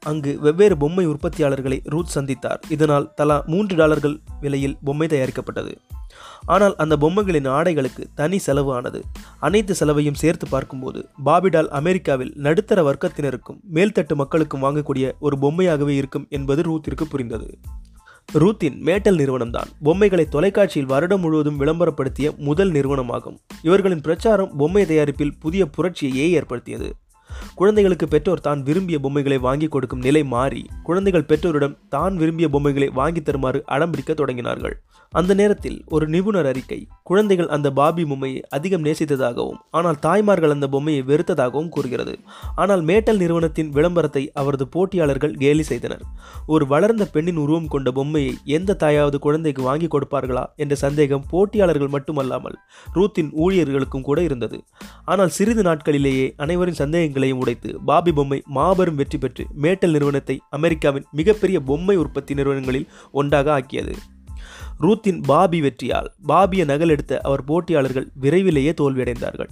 [0.00, 2.58] அங்கு வெவ்வேறு பொம்மை உற்பத்தியாளர்களை ரூத் சந்தித்தார்.
[2.68, 5.78] இதனால் தலா மூன்று டாலர்கள் விலையில் பொம்மை தயாரிக்கப்பட்டது.
[6.44, 9.02] ஆனால் அந்த பொம்மைகளின் ஆடைகளுக்கு தனி செலவு ஆனது
[9.40, 16.62] அனைத்து செலவையும் சேர்த்து பார்க்கும்போது பாபிடால் அமெரிக்காவில் நடுத்தர வர்க்கத்தினருக்கும் மேல்தட்டு மக்களுக்கும் வாங்கக்கூடிய ஒரு பொம்மையாகவே இருக்கும் என்பது
[16.62, 17.58] ரூத்திற்கு புரிந்தது.
[18.34, 19.68] ரூத்தின் மேட்டல் நிறுவனம்தான்.
[19.82, 23.36] பொம்மைகளை தொலைக்காட்சியில் வருடம் முழுவதும் விளம்பரப்படுத்திய முதல் நிறுவனமாகும்.
[23.62, 26.94] இவர்களின் பிரச்சாரம் பொம்மை தயாரிப்பில் புதிய புரட்சியையே ஏற்படுத்தியது.
[27.54, 33.22] குழந்தைகளுக்கு பெற்றோர் தான் விரும்பிய பொம்மைகளை வாங்கி கொடுக்கும் நிலை மாறி குழந்தைகள் பெற்றோரிடம் தான் விரும்பிய பொம்மைகளை வாங்கி
[33.22, 34.72] தருமாறு அடம்பிடிக்க தொடங்கினார்கள்.
[35.12, 41.02] அந்த நேரத்தில் ஒரு நிபுணர் அறிக்கை குழந்தைகள் அந்த பாபி பொம்மையை அதிகம் நேசித்ததாகவும் ஆனால் தாய்மார்கள் அந்த பொம்மையை
[41.10, 42.14] வெறுத்ததாகவும் கூறுகிறது.
[42.54, 46.02] ஆனால் மேட்டல் நிறுவனத்தின் விளம்பரத்தை அவரது போட்டியாளர்கள் கேலி செய்தனர்.
[46.46, 52.58] ஒரு வளர்ந்த பெண்ணின் உருவம் கொண்ட பொம்மையை எந்த தாயாவது குழந்தைக்கு வாங்கி கொடுப்பார்களா என்ற சந்தேகம் போட்டியாளர்கள் மட்டுமல்லாமல்
[52.96, 54.60] ரூத்தின் ஊழியர்களுக்கும் கூட இருந்தது.
[55.04, 61.60] ஆனால் சிறிது நாட்களிலேயே அனைவரின் சந்தேகங்களையும் உடைத்து பாபி பொம்மை மாபெரும் வெற்றி பெற்று மேட்டல் நிறுவனத்தை அமெரிக்காவின் மிகப்பெரிய
[61.60, 63.94] பொம்மை உற்பத்தி நிறுவனங்களில் ஒன்றாக ஆக்கியது.
[64.80, 69.48] ரூத்தின் பாபி வெற்றியால் பாபியை நகலெடுத்த அவர் போட்டியாளர்கள் விரைவிலேயே தோல்வியடைந்தார்கள்.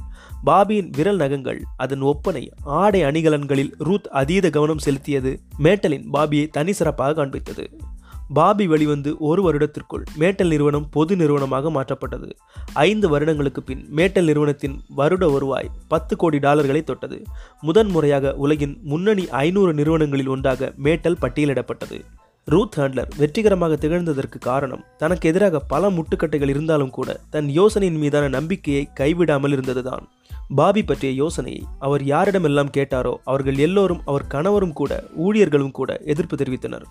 [0.46, 7.26] பாபியின் விரல் நகங்கள் அதன் ஒப்பனை ஆடை அணிகலன்களில் ரூத் அதீத கவனம் செலுத்தியது மேட்டலின் பாபியை தனி சிறப்பாக
[7.26, 7.66] காண்பித்தது.
[8.28, 12.30] பாபி வெளிவந்து ஒரு வருடத்திற்குள் மேட்டல் நிறுவனம் பொது நிறுவனமாக மாற்றப்பட்டது.
[12.72, 17.22] ஐந்து வருடங்களுக்கு பின் மேட்டல் நிறுவனத்தின் வருட வருவாய் பத்து கோடி டாலர்களை தொட்டது.
[17.60, 22.04] முதன் முறையாக உலகின் முன்னணி ஐநூறு நிறுவனங்களில் ஒன்றாக மேட்டல் பட்டியலிடப்பட்டது.
[22.46, 28.88] ரூத் ஹேண்ட்லர் வெற்றிகரமாக திகழ்ந்ததற்கு காரணம் தனக்கு எதிராக பல முட்டுக்கட்டைகள் இருந்தாலும் கூட தன் யோசனையின் மீதான நம்பிக்கையை
[29.00, 30.04] கைவிடாமல் இருந்ததுதான்.
[30.48, 36.85] பாபி பற்றிய யோசனையை அவர் யாரிடமெல்லாம் கேட்டாரோ அவர்கள் எல்லோரும் அவர் கணவரும் கூட ஊழியர்களும் கூட எதிர்ப்பு தெரிவித்தனர்.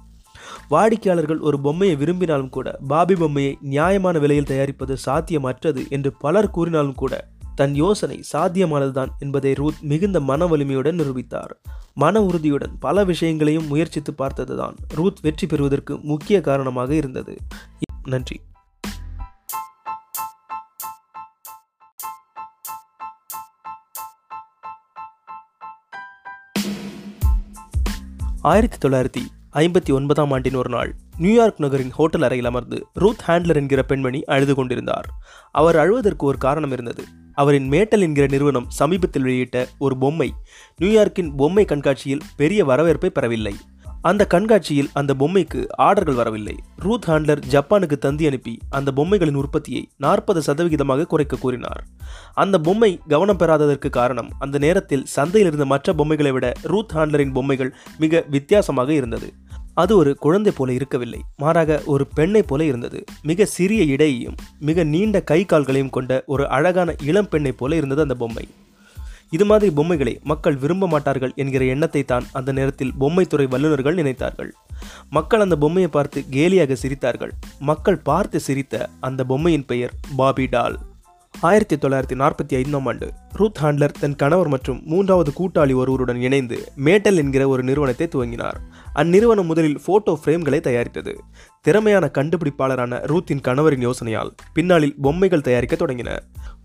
[0.69, 7.27] வாடிக்கையாளர்கள் ஒரு பொம்மையை விரும்பினாலும் கூட பாபி பொம்மையை நியாயமான விலையில் தயாரிப்பது சாத்தியமற்றது என்று பலர் கூறினாலும் கூட
[7.55, 11.51] தன் யோசனை சாத்தியமானதுதான் என்பதை ரூத் மிகுந்த மன வலிமையுடன் நிரூபித்தார்.
[11.93, 17.37] மன உறுதியுடன் பல விஷயங்களையும் முயற்சித்து பார்த்ததுதான் ரூத் வெற்றி பெறுவதற்கு முக்கிய காரணமாக இருந்தது.
[18.03, 18.41] நன்றி.
[28.41, 33.83] ஆயிரத்தி தொள்ளாயிரத்தி ஐம்பத்தி ஒன்பதாம் ஆண்டின் ஒரு நாள் நியூயார்க் நகரின் ஹோட்டல் அறையில் அமர்ந்து ரூத் ஹேண்ட்லர் என்கிற
[33.83, 35.09] பெண்மணி அழுது கொண்டிருந்தார்.
[35.51, 37.03] அவர் அழுவதற்கு ஒரு காரணம் இருந்தது.
[37.33, 40.33] அவரின் மேட்டல் என்கிற நிறுவனம் சமீபத்தில் வெளியிட்ட ஒரு பொம்மை.
[40.81, 43.55] நியூயார்க்கின் பொம்மை கண்காட்சியில் பெரிய வரவேற்பை பெறவில்லை.
[44.01, 46.55] அந்த கண்காட்சியில் அந்த பொம்மைக்கு ஆர்டர்கள் வரவில்லை.
[46.75, 51.85] ரூத் ஹாண்ட்லர் ஜப்பானுக்கு தந்தி அனுப்பி அந்த பொம்மைகளின் உற்பத்தியை நாற்பது சதவிகிதமாக குறைக்க கூறினார்.
[52.33, 57.75] அந்த பொம்மை கவனம் பெறாததற்கு காரணம் அந்த நேரத்தில் சந்தையில் இருந்த மற்ற பொம்மைகளை விட ரூத் ஹாண்ட்லரின் பொம்மைகள்
[57.97, 59.33] மிக வித்தியாசமாக இருந்தது.
[59.75, 61.21] அது ஒரு குழந்தை போல இருக்கவில்லை.
[61.35, 63.03] மாறாக ஒரு பெண்ணை போல இருந்தது.
[63.21, 68.15] மிக சிறிய இடையையும் மிக நீண்ட கை கால்களையும் கொண்ட ஒரு அழகான இளம் பெண்ணை போல இருந்தது அந்த
[68.15, 68.47] பொம்மை.
[69.29, 74.51] இது மாதிரி பொம்மைகளை மக்கள் விரும்ப மாட்டார்கள் என்கிற எண்ணத்தை தான் அந்த நேரத்தில் பொம்மைத்துறை வல்லுநர்கள் நினைத்தார்கள்.
[75.09, 77.31] மக்கள் அந்த பொம்மையை பார்த்து கேலியாக சிரித்தார்கள்.
[77.59, 80.77] மக்கள் பார்த்து சிரித்த அந்த பொம்மையின் பெயர் பாபி டால்.
[81.39, 87.15] ஆயிரத்தி தொள்ளாயிரத்தி நாற்பத்தி ஐந்தாம் ஆண்டு ரூத் ஹாண்ட்லர் தன் கணவர் மற்றும் மூன்றாவது கூட்டாளி ஒருவருடன் இணைந்து மேட்டல்
[87.15, 88.57] என்கிற ஒரு நிறுவனத்தை துவங்கினார்.
[88.95, 91.19] அந்நிறுவனம் முதலில் போட்டோ ஃப்ரேம்களை தயாரித்தது.
[91.61, 96.17] திறமையான கண்டுபிடிப்பாளரான ரூத்தின் கணவரின் யோசனையால் பின்னாளில் பொம்மைகள் தயாரிக்க தொடங்கின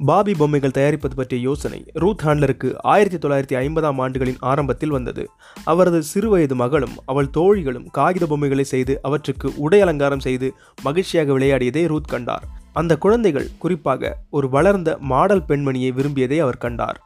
[0.07, 5.29] பாபி பொம்மைகள் தயாரிப்பது பற்றிய யோசனை ரூத் ஹாண்ட்லருக்கு ஆயிரத்தி தொள்ளாயிரத்தி ஐம்பதாம் ஆண்டுகளின் ஆரம்பத்தில் வந்தது.
[5.65, 10.53] அவரது சிறுவயது மகளும் அவள் தோழிகளும் காகித பொம்மைகளை செய்து அவற்றுக்கு உடை அலங்காரம் செய்து
[10.83, 12.67] மகிழ்ச்சியாக விளையாடியதை ரூத் கண்டார்.
[12.73, 17.03] அந்த குழந்தைகள் குறிப்பாக ஒரு வளர்ந்த மாடல் பெண்மணியை விரும்பியதை அவர் கண்டார்.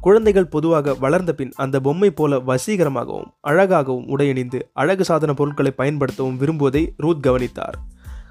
[0.00, 6.94] குழந்தைகள் பொதுவாக வளர்ந்த பின் அந்த பொம்மை போல வசீகரமாகவும் அழகாகவும் உடையணிந்து அழகு சாதன பொருட்களை பயன்படுத்தவும் விரும்புவதை
[6.96, 7.78] ரூத் கவனித்தார்.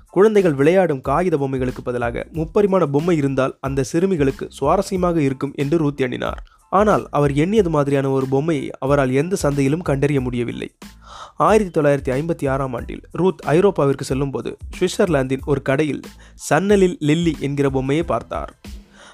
[0.10, 6.44] குழந்தைகள் விளையாடும் காகித பொம்மைகளுக்கு பதிலாக முப்பரிமாண பொம்மை இருந்தால் அந்த சிறுமிகளுக்கு சுவாரஸ்யமாக இருக்கும் என்று ரூத் எண்ணினார்.
[6.80, 10.70] ஆனால் அவர் எண்ணியது மாதிரியான ஒரு பொம்மையை அவரால் எந்த சந்தையிலும் கண்டறிய முடியவில்லை.
[11.38, 16.04] ஆயிரத்தி தொள்ளாயிரத்தி ஐம்பத்தி ஆறாம் ஆண்டில் ரூத் ஐரோப்பாவிற்கு செல்லும்போது சுவிட்சர்லாந்தின் ஒரு கடையில்
[16.50, 18.54] சன்னலில் லில்லி என்கிற பொம்மையை பார்த்தார்.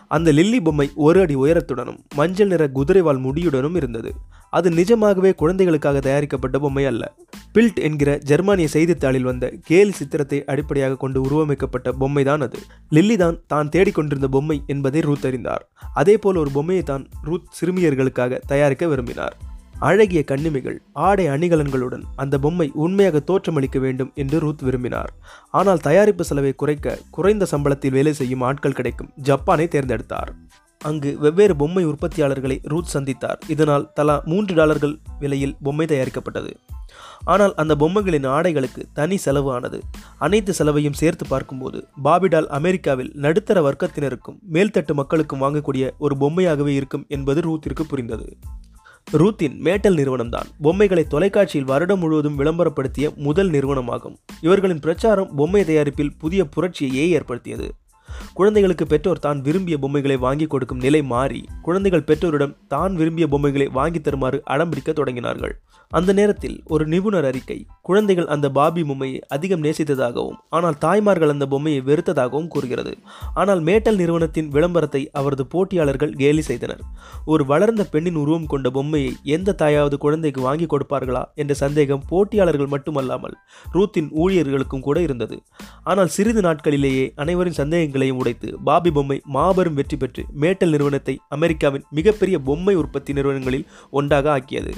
[0.09, 4.11] அந்த லில்லி பொம்மை ஒரு அடி உயரத்துடனும் மஞ்சள் நிற குதிரைவால் முடியுடனும் இருந்தது.
[4.49, 7.15] அது நிஜமாகவே குழந்தைகளுக்காக தயாரிக்கப்பட்ட பொம்மை அல்ல.
[7.53, 12.59] பில்ட் என்கிற ஜெர்மானிய செய்தித்தாளில் வந்த கேலி சித்திரத்தை அடிப்படையாக கொண்டு உருவமைக்கப்பட்ட பொம்மை தான் அது.
[12.89, 15.69] லில்லி தான் தான் தேடிக்கொண்டிருந்த பொம்மை என்பதை ரூத் அறிந்தார்.
[15.93, 19.37] அதேபோல் ஒரு பொம்மையை தான் ரூத் சிறுமியர்களுக்காக தயாரிக்க விரும்பினார்.
[19.79, 25.13] அழகிய கண்ணிமைகள் ஆடை அணிகலன்களுடன் அந்த பொம்மை உண்மையாக தோற்றமளிக்க வேண்டும் என்று ரூத் விரும்பினார்.
[25.49, 30.31] ஆனால் தயாரிப்பு செலவை குறைக்க குறைந்த சம்பளத்தில் வேலை செய்யும் ஆட்கள் கிடைக்கும் ஜப்பானை தேர்ந்தெடுத்தார்.
[30.81, 33.39] அங்கு வெவ்வேறு பொம்மை உற்பத்தியாளர்களை ரூத் சந்தித்தார்.
[33.47, 36.53] இதனால் தலா மூன்று டாலர்கள் விலையில் பொம்மை தயாரிக்கப்பட்டது.
[37.23, 39.81] ஆனால் அந்த பொம்மைகளின் ஆடைகளுக்கு தனி செலவு ஆனது
[40.17, 47.41] அனைத்து செலவையும் சேர்த்து பார்க்கும்போது பாபிடால் அமெரிக்காவில் நடுத்தர வர்க்கத்தினருக்கும் மேல்தட்டு மக்களுக்கும் வாங்கக்கூடிய ஒரு பொம்மையாகவே இருக்கும் என்பது
[47.41, 48.37] ரூத்திற்கு புரிந்தது.
[49.11, 50.49] ரூத்தின் மேட்டல் நிறுவனம்தான்.
[50.61, 54.15] பொம்மைகளை தொலைக்காட்சியில் வருடம் முழுவதும் விளம்பரப்படுத்திய முதல் நிறுவனமாகும்.
[54.41, 57.73] இவர்களின் பிரச்சாரம் பொம்மை தயாரிப்பில் புதிய புரட்சியையே ஏற்படுத்தியது.
[58.33, 64.01] குழந்தைகளுக்கு பெற்றோர் தான் விரும்பிய பொம்மைகளை வாங்கி கொடுக்கும் நிலை மாறி குழந்தைகள் பெற்றோரிடம் தான் விரும்பிய பொம்மைகளை வாங்கி
[64.01, 65.51] தருமாறு அடம்பிடிக்க தொடங்கினார்கள்.
[65.97, 71.79] அந்த நேரத்தில் ஒரு நிபுணர் அறிக்கை குழந்தைகள் அந்த பாபி பொம்மையை அதிகம் நேசித்ததாகவும் ஆனால் தாய்மார்கள் அந்த பொம்மையை
[71.87, 72.91] வெறுத்ததாகவும் கூறுகிறது.
[73.33, 76.83] ஆனால் மேட்டல் நிறுவனத்தின் விளம்பரத்தை அவரது போட்டியாளர்கள் கேலி செய்தனர்.
[77.25, 83.35] ஒரு வளர்ந்த பெண்ணின் உருவம் கொண்ட பொம்மையை எந்த தாயாவது குழந்தைக்கு வாங்கி கொடுப்பார்களா என்ற சந்தேகம் போட்டியாளர்கள் மட்டுமல்லாமல்
[83.77, 85.39] ரூத்தின் ஊழியர்களுக்கும் கூட இருந்தது.
[85.83, 92.37] ஆனால் சிறிது நாட்களிலேயே அனைவரின் சந்தேகங்களையும் உடைத்து பாபி பொம்மை மாபெரும் வெற்றி பெற்று மேட்டல் நிறுவனத்தை அமெரிக்காவின் மிகப்பெரிய
[92.51, 93.67] பொம்மை உற்பத்தி நிறுவனங்களில்
[93.99, 94.73] ஒன்றாக ஆக்கியது.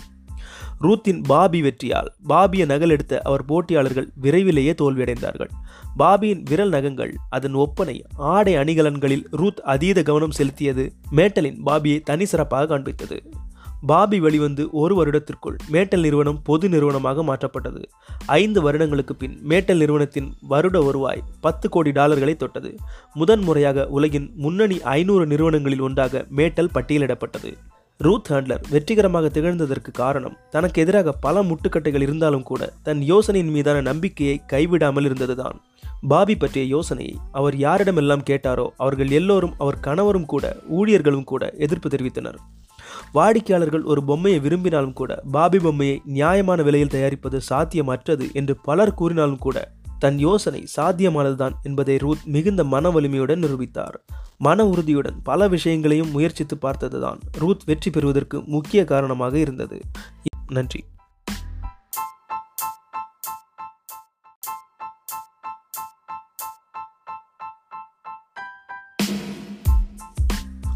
[0.82, 5.52] ரூத்தின் பாபி வெற்றியால் பாபியை நகலெடுத்த அவர் போட்டியாளர்கள் விரைவிலேயே தோல்வியடைந்தார்கள்.
[6.00, 12.66] பாபியின் விரல் நகங்கள் அதன் ஒப்பனை ஆடை அணிகலன்களில் ரூத் அதீத கவனம் செலுத்தியது மேட்டலின் பாபியை தனி சிறப்பாக
[12.68, 13.20] காண்பித்தது.
[13.86, 17.84] பாபி வெளிவந்து ஒரு வருடத்திற்குள் மேட்டல் நிறுவனம் பொது நிறுவனமாக மாற்றப்பட்டது.
[18.26, 22.76] ஐந்து வருடங்களுக்கு பின் மேட்டல் நிறுவனத்தின் வருட வருவாய் பத்து கோடி டாலர்களை தொட்டது.
[23.14, 27.54] முதன் முறையாக உலகின் முன்னணி ஐநூறு நிறுவனங்களில் ஒன்றாக மேட்டல் பட்டியலிடப்பட்டது.
[28.00, 34.38] ரூத் ஹேண்ட்லர் வெற்றிகரமாக திகழ்ந்ததற்கு காரணம் தனக்கு எதிராக பல முட்டுக்கட்டைகள் இருந்தாலும் கூட தன் யோசனையின் மீதான நம்பிக்கையை
[34.54, 35.58] கைவிடாமல் இருந்ததுதான்.
[36.08, 40.46] பாபி பற்றிய யோசனையை அவர் யாரிடமெல்லாம் கேட்டாரோ அவர்கள் எல்லோரும் அவர் கணவரும் கூட
[40.78, 42.40] ஊழியர்களும் கூட எதிர்ப்பு தெரிவித்தனர்.
[43.14, 49.58] வாடிக்கையாளர்கள் ஒரு பொம்மையை விரும்பினாலும் கூட பாபி பொம்மையை நியாயமான விலையில் தயாரிப்பது சாத்தியமற்றது என்று பலர் கூறினாலும் கூட
[50.02, 53.94] தன் யோசனை சாத்தியமானதுதான் என்பதை ரூத் மிகுந்த மன வலிமையுடன் நிரூபித்தார்.
[54.38, 59.82] மன உறுதியுடன் பல விஷயங்களையும் முயற்சித்து பார்த்ததுதான் ரூத் வெற்றி பெறுவதற்கு முக்கிய காரணமாக இருந்தது.
[60.48, 60.84] நன்றி.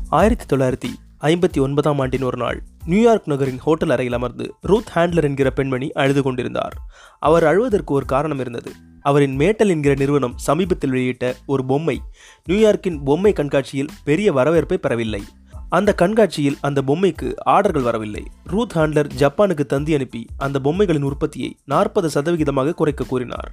[0.09, 5.51] ஆயிரத்தி தொள்ளாயிரத்தி ஐம்பத்தி ஒன்பதாம் ஆண்டின் ஒரு நாள் நியூயார்க் நகரின் ஹோட்டல் அறையில் அமர்ந்து ரூத் ஹேண்ட்லர் என்கிற
[5.51, 6.73] பெண்மணி அழுது கொண்டிருந்தார்.
[7.19, 8.71] அவர் அழுவதற்கு ஒரு காரணம் இருந்தது.
[9.01, 12.01] அவரின் மேட்டல் என்கிற நிறுவனம் சமீபத்தில் வெளியிட்ட ஒரு பொம்மை
[12.49, 15.23] நியூயார்க்கின் பொம்மை கண்காட்சியில் பெரிய வரவேற்பை பெறவில்லை.
[15.69, 18.23] அந்த கண்காட்சியில் அந்த பொம்மைக்கு ஆர்டர்கள் வரவில்லை.
[18.43, 23.51] ரூத் ஹாண்ட்லர் ஜப்பானுக்கு தந்தி அனுப்பி அந்த பொம்மைகளின் உற்பத்தியை நாற்பது சதவிகிதமாக குறைக்க கூறினார்.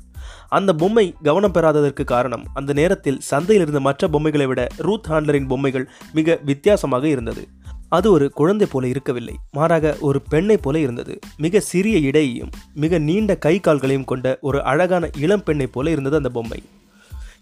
[0.49, 5.91] அந்த பொம்மை கவனம் பெறாததற்கு காரணம் அந்த நேரத்தில் சந்தையில் இருந்த மற்ற பொம்மைகளை விட ரூத் ஹாண்ட்லரின் பொம்மைகள்
[6.13, 7.49] மிக வித்தியாசமாக இருந்தது.
[7.89, 11.19] அது ஒரு குழந்தை போல இருக்கவில்லை மாறாக ஒரு பெண்ணை போல இருந்தது.
[11.37, 16.29] மிக சிறிய இடையையும் மிக நீண்ட கை கால்களையும் கொண்ட ஒரு அழகான இளம் பெண்ணை போல இருந்தது அந்த
[16.29, 16.63] பொம்மை.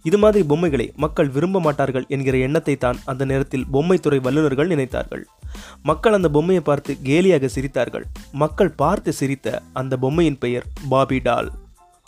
[0.05, 5.25] இது மாதிரி பொம்மைகளை மக்கள் விரும்ப மாட்டார்கள் என்கிற எண்ணத்தை தான் அந்த நேரத்தில் பொம்மைத்துறை வல்லுநர்கள் நினைத்தார்கள்.
[5.83, 8.05] மக்கள் அந்த பொம்மையை பார்த்து கேலியாக சிரித்தார்கள்.
[8.33, 11.51] மக்கள் பார்த்து சிரித்த அந்த பொம்மையின் பெயர் பாபி டால்.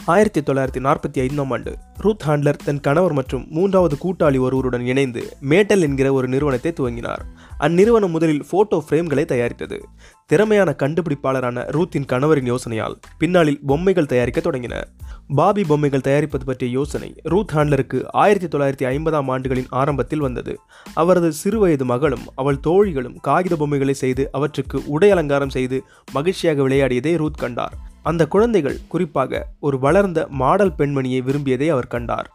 [0.05, 5.81] ஆயிரத்தி தொள்ளாயிரத்தி நாற்பத்தி ஐந்தாம் ஆண்டு ரூத் ஹாண்ட்லர் தன் கணவர் மற்றும் மூன்றாவது கூட்டாளி ஒருவருடன் இணைந்து மேட்டல்
[5.81, 7.21] என்கிற ஒரு நிறுவனத்தை துவங்கினார்.
[7.61, 9.85] அந்நிறுவனம் முதலில் போட்டோ ஃப்ரேம்களை தயாரித்தது.
[10.27, 14.83] திறமையான கண்டுபிடிப்பாளரான ரூத்தின் கணவரின் யோசனையால் பின்னாளில் பொம்மைகள் தயாரிக்க தொடங்கின.
[15.29, 20.59] பாபி பொம்மைகள் தயாரிப்பது பற்றிய யோசனை ரூத் ஹாண்ட்லருக்கு ஆயிரத்தி தொள்ளாயிரத்தி ஐம்பதாம் ஆண்டுகளின் ஆரம்பத்தில் வந்தது.
[20.95, 27.39] அவரது சிறுவயது மகளும் அவள் தோழிகளும் காகித பொம்மைகளை செய்து அவற்றுக்கு உடை அலங்காரம் செய்து மகிழ்ச்சியாக விளையாடியதை ரூத்
[27.39, 27.91] கண்டார்.
[28.03, 32.31] அந்த குழந்தைகள் குறிப்பாக ஒரு வளர்ந்த மாடல் பெண்மணியை விரும்பியதை அவர் கண்டார்.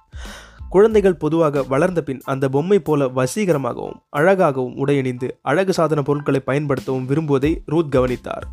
[0.69, 7.57] குழந்தைகள் பொதுவாக வளர்ந்த பின் அந்த பொம்மை போல வசீகரமாகவும் அழகாகவும் உடையணிந்து அழகு சாதன பொருட்களை பயன்படுத்தவும் விரும்புவதை
[7.65, 8.47] ரூத் கவனித்தார்.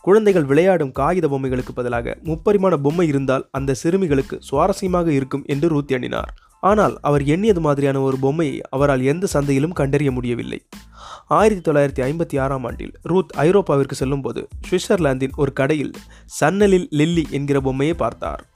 [0.00, 6.34] குழந்தைகள் விளையாடும் காகித பொம்மைகளுக்கு பதிலாக முப்பரிமாண பொம்மை இருந்தால் அந்த சிறுமிகளுக்கு சுவாரஸ்யமாக இருக்கும் என்று ரூத் எண்ணினார்.
[6.60, 10.66] ஆனால் அவர் எண்ணியது மாதிரியான ஒரு பொம்மையை அவரால் எந்த சந்தையிலும் கண்டறிய முடியவில்லை.
[11.28, 15.92] ஆயிரத்தி தொள்ளாயிரத்தி ஐம்பத்தி ஆறாம் ஆண்டில் ரூத் ஐரோப்பாவிற்கு செல்லும்போது சுவிட்சர்லாந்தின் ஒரு கடையில்
[16.24, 18.46] சன்னலில் லில்லி என்கிற பொம்மையை பார்த்தார்.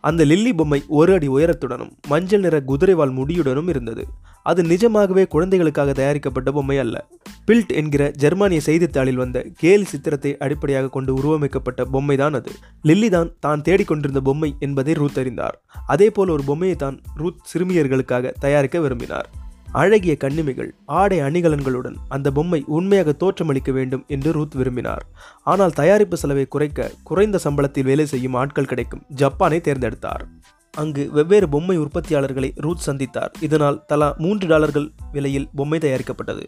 [0.00, 4.06] அந்த லில்லி பொம்மை ஒரு அடி உயரத்துடனும் மஞ்சள் நிற குதிரைவால் முடியுடனும் இருந்தது.
[4.42, 7.06] அது நிஜமாகவே குழந்தைகளுக்காக தயாரிக்கப்பட்ட பொம்மை அல்ல.
[7.46, 12.50] பில்ட் என்கிற ஜெர்மானிய செய்தித்தாளில் வந்த கேலி சித்திரத்தை அடிப்படையாக கொண்டு உருவமைக்கப்பட்ட பொம்மை தான் அது.
[12.82, 15.62] லில்லி தான் தான் தேடிக்கொண்டிருந்த பொம்மை என்பதை ரூத் அறிந்தார்.
[15.86, 19.44] அதே போல் ஒரு பொம்மையை தான் ரூத் சிறுமியர்களுக்காக தயாரிக்க விரும்பினார்.
[19.72, 25.06] அழகிய கண்ணிமைகள் ஆடை அணிகலன்களுடன் அந்த பொம்மை உண்மையாக தோற்றமளிக்க வேண்டும் என்று ரூத் விரும்பினார்.
[25.42, 30.24] ஆனால் தயாரிப்பு செலவை குறைக்க குறைந்த சம்பளத்தில் வேலை செய்யும் ஆட்கள் கிடைக்கும் ஜப்பானை தேர்ந்தெடுத்தார்.
[30.72, 33.30] அங்கு வெவ்வேறு பொம்மை உற்பத்தியாளர்களை ரூத் சந்தித்தார்.
[33.40, 36.46] இதனால் தலா மூன்று டாலர்கள் விலையில் பொம்மை தயாரிக்கப்பட்டது.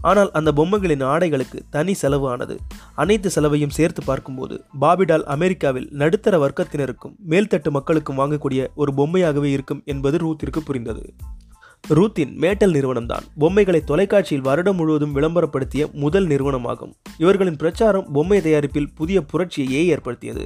[0.00, 2.58] ஆனால் அந்த பொம்மைகளின் ஆடைகளுக்கு தனி செலவு ஆனது
[2.94, 10.18] அனைத்து செலவையும் சேர்த்து பார்க்கும்போது பாபிடால் அமெரிக்காவில் நடுத்தர வர்க்கத்தினருக்கும் மேல்தட்டு மக்களுக்கும் வாங்கக்கூடிய ஒரு பொம்மையாகவே இருக்கும் என்பது
[10.18, 11.14] ரூத்திற்கு புரிந்தது.
[11.84, 16.92] ரூத்தின் மேட்டல் நிறுவனம் தான் பொம்மைகளை தொலைக்காட்சியில் வருடம் முழுவதும் விளம்பரப்படுத்திய முதல் நிறுவனமாகும்.
[17.18, 20.44] இவர்களின் பிரச்சாரம் பொம்மை தயாரிப்பில் புதிய புரட்சியையே ஏற்படுத்தியது.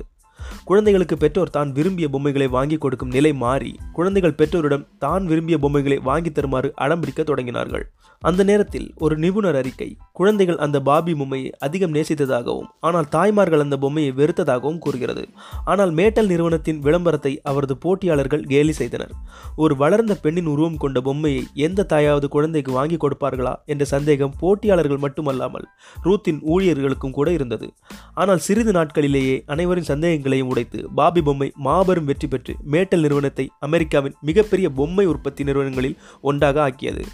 [0.65, 6.31] குழந்தைகளுக்கு பெற்றோர் தான் விரும்பிய பொம்மைகளை வாங்கி கொடுக்கும் நிலை மாறி குழந்தைகள் பெற்றோரிடம் தான் விரும்பிய பொம்மைகளை வாங்கி
[6.31, 7.85] தருமாறு அடம்பிடிக்க தொடங்கினார்கள்.
[8.29, 14.13] அந்த நேரத்தில் ஒரு நிபுணர் அறிக்கை குழந்தைகள் அந்த பாபி பொம்மையை அதிகம் நேசித்ததாகவும் ஆனால் தாய்மார்கள் அந்த பொம்மையை
[14.21, 15.25] வெறுத்ததாகவும் கூறுகிறது.
[15.73, 19.13] ஆனால் மேட்டல் நிறுவனத்தின் விளம்பரத்தை அவரது போட்டியாளர்கள் கேலி செய்தனர்.
[19.57, 25.67] ஒரு வளர்ந்த பெண்ணின் உருவம் கொண்ட பொம்மையை எந்த தாயாவது குழந்தைக்கு வாங்கி கொடுப்பார்களா என்ற சந்தேகம் போட்டியாளர்கள் மட்டுமல்லாமல்
[26.07, 27.69] ரூத்தின் ஊழியர்களுக்கும் கூட இருந்தது.
[28.15, 34.69] ஆனால் சிறிது நாட்களிலேயே அனைவரின் சந்தேகங்களையும் உடைத்து பாபி பொம்மை மாபெரும் வெற்றி பெற்று மேட்டல் நிறுவனத்தை அமெரிக்காவின் மிகப்பெரிய
[34.81, 37.05] பொம்மை உற்பத்தி நிறுவனங்களில் ஒன்றாக ஆக்கியது.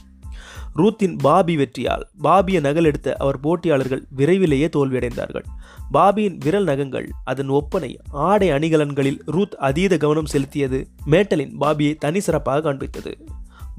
[0.81, 5.47] ரூத்தின் பாபி வெற்றியால் பாபியை நகலெடுத்த அவர் போட்டியாளர்கள் விரைவிலேயே தோல்வியடைந்தார்கள்.
[5.93, 12.61] பாபியின் விரல் நகங்கள் அதன் ஒப்பனை ஆடை அணிகலன்களில் ரூத் அதீத கவனம் செலுத்தியது மேட்டலின் பாபியை தனி சிறப்பாக
[12.63, 13.15] காண்பித்தது.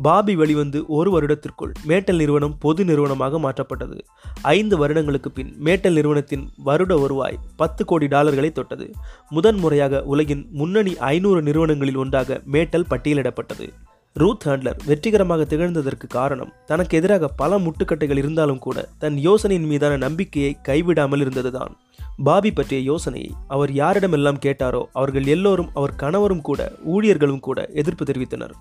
[0.01, 3.99] பாபி வெளிவந்து ஒரு வருடத்திற்குள் மேட்டல் நிறுவனம் பொது நிறுவனமாக மாற்றப்பட்டது.
[4.41, 8.91] ஐந்து வருடங்களுக்கு பின் மேட்டல் நிறுவனத்தின் வருட வருவாய் பத்து கோடி டாலர்களை தொட்டது.
[9.29, 13.67] முதன்முறையாக உலகின் முன்னணி ஐநூறு நிறுவனங்களில் ஒன்றாக மேட்டல் பட்டியலிடப்பட்டது.
[14.13, 20.57] ரூத் ஹேண்ட்லர் வெற்றிகரமாக திகழ்ந்ததற்கு காரணம் தனக்கு எதிராக பல முட்டுக்கட்டைகள் இருந்தாலும் கூட தன் யோசனையின் மீதான நம்பிக்கையை
[20.67, 21.77] கைவிடாமல் இருந்ததுதான்.
[22.17, 28.53] பாபி பற்றிய யோசனையை அவர் யாரிடமெல்லாம் கேட்டாரோ அவர்கள் எல்லோரும் அவர் கணவரும் கூட ஊழியர்களும் கூட எதிர்ப்பு தெரிவித்தனர்.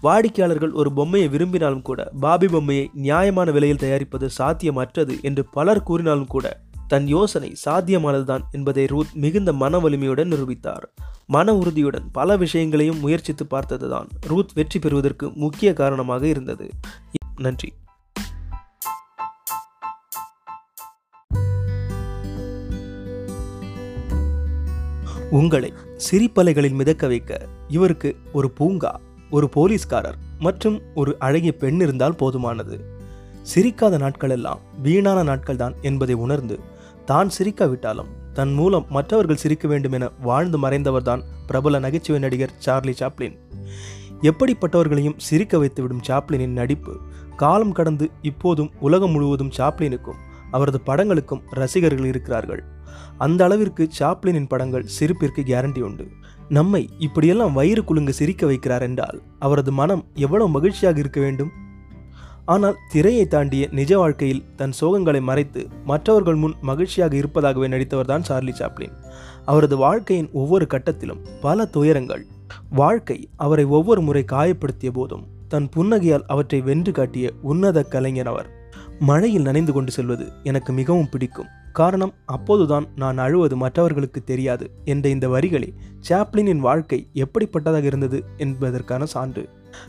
[0.00, 6.46] வாடிக்கையாளர்கள் ஒரு பொம்மையை விரும்பினாலும் கூட பாபி பொம்மையை நியாயமான விலையில் தயாரிப்பது சாத்தியமற்றது என்று பலர் கூறினாலும் கூட
[6.88, 10.82] தன் யோசனை சாத்தியமானதுதான் என்பதை ரூத் மிகுந்த மன வலிமையுடன் நிரூபித்தார்.
[11.26, 16.70] மன உறுதியுடன் பல விஷயங்களையும் முயற்சித்து பார்த்ததுதான் ரூத் வெற்றி பெறுவதற்கு முக்கிய காரணமாக இருந்தது.
[17.36, 17.72] நன்றி.
[25.30, 25.72] உங்களை
[26.10, 32.80] சிரிப்பலைகளில் மிதக்க வைக்க இவருக்கு ஒரு பூங்கா ஒரு போலீஸ்காரர் மற்றும் ஒரு அழகிய பெண் இருந்தால் போதுமானது.
[33.54, 36.60] சிரிக்காத நாட்களெல்லாம் வீணான நாட்கள்தான் என்பதை உணர்ந்து
[37.04, 43.34] தான் சிரிக்காவிட்டாலும் தன் மூலம் மற்றவர்கள் சிரிக்க வேண்டும் என வாழ்ந்து மறைந்தவர்தான் பிரபல நகைச்சுவை நடிகர் சார்லி சாப்ளின்.
[44.22, 46.92] எப்படிப்பட்டவர்களையும் சிரிக்க வைத்துவிடும் சாப்ளினின் நடிப்பு
[47.36, 50.20] காலம் கடந்து இப்போதும் உலகம் முழுவதும் சாப்ளினுக்கும்
[50.50, 52.62] அவரது படங்களுக்கும் ரசிகர்கள் இருக்கிறார்கள்.
[53.18, 56.06] அந்த அளவிற்கு சாப்ளினின் படங்கள் சிரிப்பிற்கு கேரண்டி உண்டு.
[56.48, 61.52] நம்மை இப்படியெல்லாம் வயிறு குலுங்க சிரிக்க வைக்கிறார் என்றால் அவரது மனம் எவ்வளவு மகிழ்ச்சியாக இருக்க வேண்டும்?
[62.44, 68.94] ஆனால் திரையை தாண்டிய நிஜ வாழ்க்கையில் தன் சோகங்களை மறைத்து மற்றவர்கள் முன் மகிழ்ச்சியாக இருப்பதாகவே நடித்தவர்தான் சார்லி சாப்ளின்.
[69.44, 72.26] அவரது வாழ்க்கையின் ஒவ்வொரு கட்டத்திலும் பல துயரங்கள்.
[72.70, 78.48] வாழ்க்கை அவரை ஒவ்வொரு முறை காயப்படுத்திய போதும் தன் புன்னகையால் அவற்றை வென்று காட்டிய உன்னத கலைஞன் அவர்.
[78.98, 81.50] மழையில் நனைந்து கொண்டு செல்வது எனக்கு மிகவும் பிடிக்கும்.
[81.72, 85.70] காரணம் அப்போதுதான் நான் அழுவது மற்றவர்களுக்கு தெரியாது என்ற இந்த வரிகளே
[86.08, 89.44] சாப்ளினின் வாழ்க்கை எப்படிப்பட்டதாக இருந்தது என்பதற்கான சான்று.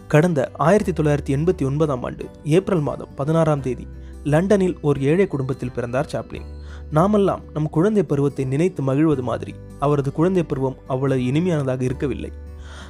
[0.07, 3.87] கடந்த ஆயிரத்தி தொள்ளாயிரத்தி எண்பத்தி ஒன்பதாம் ஆண்டு ஏப்ரல் மாதம் பதினாறாம் தேதி
[4.23, 6.47] லண்டனில் ஒரு ஏழை குடும்பத்தில் பிறந்தார் சாப்ளின்.
[6.91, 12.31] நாமெல்லாம் நம் குழந்தை பருவத்தை நினைத்து மகிழ்வது மாதிரி அவரது குழந்தை பருவம் அவ்வளவு இனிமையானதாக இருக்கவில்லை.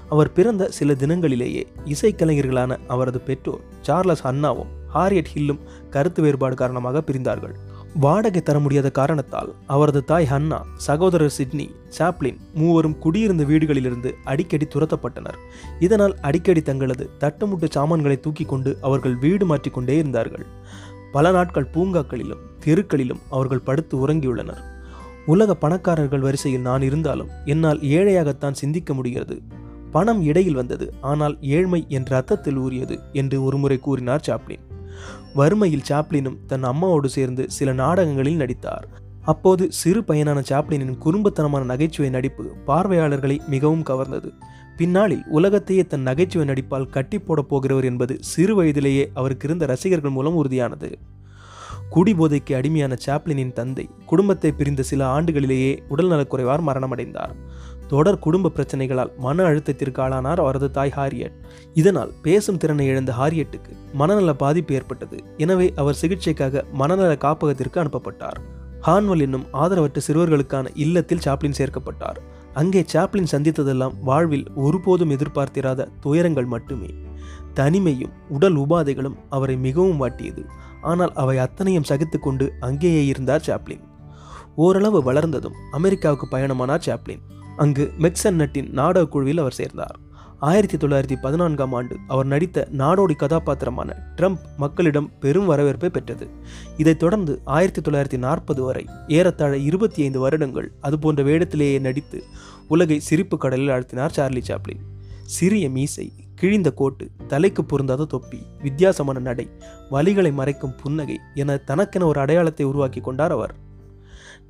[0.10, 7.56] அவர் பிறந்த சில தினங்களிலேயே இசைக்கலைஞர்களான அவரது பெற்றோர் சார்லஸ் அண்ணாவும் ஹாரியட் ஹில்லும் கருத்து வேறுபாடு காரணமாக பிரிந்தார்கள்.
[8.04, 15.38] வாடகை தர முடியாத காரணத்தால் அவரது தாய் ஹன்னா சகோதரர் சிட்னி சாப்ளின் மூவரும் குடியிருந்த வீடுகளிலிருந்து அடிக்கடி துரத்தப்பட்டனர்.
[15.80, 20.46] இதனால் அடிக்கடி தங்களது தட்டுமுட்டு சாமான்களை தூக்கி கொண்டு அவர்கள் வீடு மாற்றிக்கொண்டே இருந்தார்கள்.
[21.12, 24.62] பல நாட்கள் பூங்காக்களிலும் தெருக்களிலும் அவர்கள் படுத்து உறங்கியுள்ளனர்.
[25.26, 29.42] உலக பணக்காரர்கள் வரிசையில் நான் இருந்தாலும் என்னால் ஏழையாகத்தான் சிந்திக்க முடிகிறது.
[29.92, 34.66] பணம் இடையில் வந்தது ஆனால் ஏழ்மை என்ற அர்த்தத்தில் ஊறியது என்று ஒருமுறை கூறினார் சாப்ளின்.
[35.36, 38.86] வறுமையில் சாப்ளினும் தன் அம்மாவோடு சேர்ந்து சில நாடகங்களில் நடித்தார்.
[39.24, 44.30] அப்போது சிறு பையனான சாப்ளினின் குறும்புத்தனமான நகைச்சுவை நடிப்பு பார்வையாளர்களை மிகவும் கவர்ந்தது.
[44.78, 50.36] பின்னாளில் உலகத்தையே தன் நகைச்சுவை நடிப்பால் கட்டி போடப் போகிறவர் என்பது சிறு வயதிலேயே அவருக்கு இருந்த ரசிகர்கள் மூலம்
[50.36, 50.92] உறுதியானது.
[51.90, 57.34] குடிபோதைக்கு அடிமையான சாப்ளினின் தந்தை குடும்பத்தை பிரிந்த சில ஆண்டுகளிலேயே உடல்நலக்குறைவார் மரணமடைந்தார்.
[57.88, 61.36] தொடர் குடும்ப பிரச்சனைகளால் மன அழுத்தத்திற்கு ஆளானார் அவரது தாய் ஹாரியட்.
[61.74, 65.18] இதனால் பேசும் திறனை இழந்த ஹாரியட்டுக்கு மனநல பாதிப்பு ஏற்பட்டது.
[65.38, 68.40] எனவே அவர் சிகிச்சைக்காக மனநல காப்பகத்திற்கு அனுப்பப்பட்டார்.
[68.88, 72.20] ஹான்வல் என்னும் ஆதரவற்ற சிறுவர்களுக்கான இல்லத்தில் சாப்ளின் சேர்க்கப்பட்டார்.
[72.54, 76.92] அங்கே சாப்ளின் சந்தித்ததெல்லாம் வாழ்வில் ஒருபோதும் எதிர்பார்த்திராத துயரங்கள் மட்டுமே.
[77.54, 80.44] தனிமையும் உடல் உபாதைகளும் அவரை மிகவும் வாட்டியது.
[80.82, 83.84] ஆனால் அவை அத்தனையும் சகித்து கொண்டு அங்கேயே இருந்தார் சாப்ளின்.
[84.56, 87.24] ஓரளவு வளர்ந்ததும் அமெரிக்காவுக்கு பயணமானார் சாப்ளின்.
[87.58, 90.00] அங்கு மெக்சன் நட்டின் நாடக குழுவில் அவர் சேர்ந்தார்.
[90.40, 96.30] ஆயிரத்தி தொள்ளாயிரத்தி பதினான்காம் ஆண்டு அவர் நடித்த நாடோடி கதாபாத்திரமான ட்ரம்ப் மக்களிடம் பெரும் வரவேற்பை பெற்றது.
[96.78, 102.24] இதைத் தொடர்ந்து ஆயிரத்தி தொள்ளாயிரத்தி நாற்பது வரை ஏறத்தாழ இருபத்தி ஐந்து வருடங்கள் அதுபோன்ற வேடத்திலேயே நடித்து
[102.68, 104.80] உலகை சிரிப்பு கடலில் ஆழ்த்தினார் சார்லி சாப்ளின்.
[105.24, 109.50] சிறிய மீசை கிழிந்த கோட்டு தலைக்கு பொருந்தாத தொப்பி வித்தியாசமான நடை
[109.92, 113.56] வலிகளை மறைக்கும் புன்னகை என தனக்கென ஒரு அடையாளத்தை உருவாக்கி கொண்டார் அவர்.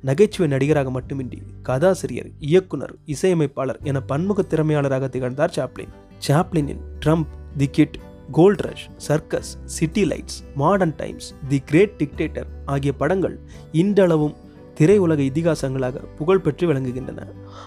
[0.02, 5.92] நகைச்சுவை நடிகராக மட்டுமின்றி கதாசிரியர் இயக்குனர் இசையமைப்பாளர் என பன்முக திறமையாளராக திகழ்ந்தார் Chaplin.
[6.28, 7.26] சாப்ளினின் tramp
[7.56, 7.98] the kid
[8.32, 13.38] gold rush circus city lights modern times the great dictator ஆகிய படங்கள்
[13.72, 14.34] இன்றளவும்
[14.80, 17.26] திரையுலக இதிகாசங்களாக புகழ்பெற்று விளங்குகின்றன.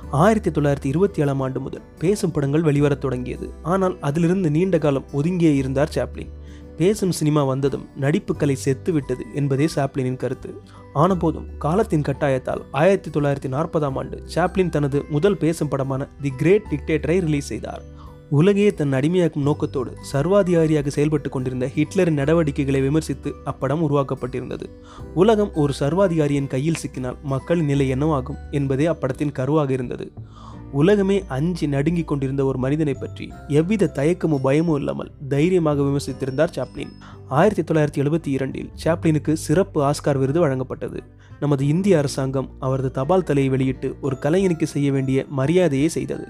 [0.09, 3.49] ஆயிரத்தி தொள்ளாயிரத்தி இருபத்தி ஏழாம் ஆண்டு முதல் பேசும் படங்கள் வெளிவரத் தொடங்கியது.
[3.63, 6.29] ஆனால் அதிலிருந்து நீண்ட காலம் ஒதுங்கியே இருந்தார் சாப்ளின்.
[6.79, 10.51] பேசும் சினிமா வந்ததும் நடிப்புக்கலை செத்துவிட்டது என்பதே சாப்ளினின் கருத்து.
[10.95, 17.17] ஆனபோதும் காலத்தின் கட்டாயத்தால் ஆயிரத்தி தொள்ளாயிரத்தி நாற்பதாம் ஆண்டு சாப்ளின் தனது முதல் பேசும் படமான தி கிரேட் டிக்டேட்டரை
[17.25, 17.83] ரிலீஸ் செய்தார்.
[18.29, 24.67] உலகையே தன் அடிமையாக்கும் நோக்கத்தோடு சர்வாதிகாரியாக செயல்பட்டு கொண்டிருந்த ஹிட்லரின் நடவடிக்கைகளை விமர்சித்து அப்படம் உருவாக்கப்பட்டிருந்தது.
[25.13, 30.07] உலகம் ஒரு சர்வாதிகாரியின் கையில் சிக்கினால் மக்களின் நிலை என்னவாகும் என்பதே அப்படத்தின் கருவாக இருந்தது.
[30.71, 36.91] உலகமே அஞ்சு நடுங்கிக் கொண்டிருந்த ஒரு மனிதனை பற்றி எவ்வித தயக்கமும் பயமும் இல்லாமல் தைரியமாக விமர்சித்திருந்தார் சாப்ளின்.
[37.27, 40.99] ஆயிரத்தி தொள்ளாயிரத்தி எழுபத்தி இரண்டில் சாப்ளினுக்கு சிறப்பு ஆஸ்கார் விருது வழங்கப்பட்டது.
[41.39, 46.27] நமது இந்திய அரசாங்கம் அவரது தபால் தலையை வெளியிட்டு ஒரு கலைஞனுக்கு செய்ய வேண்டிய மரியாதையை செய்தது.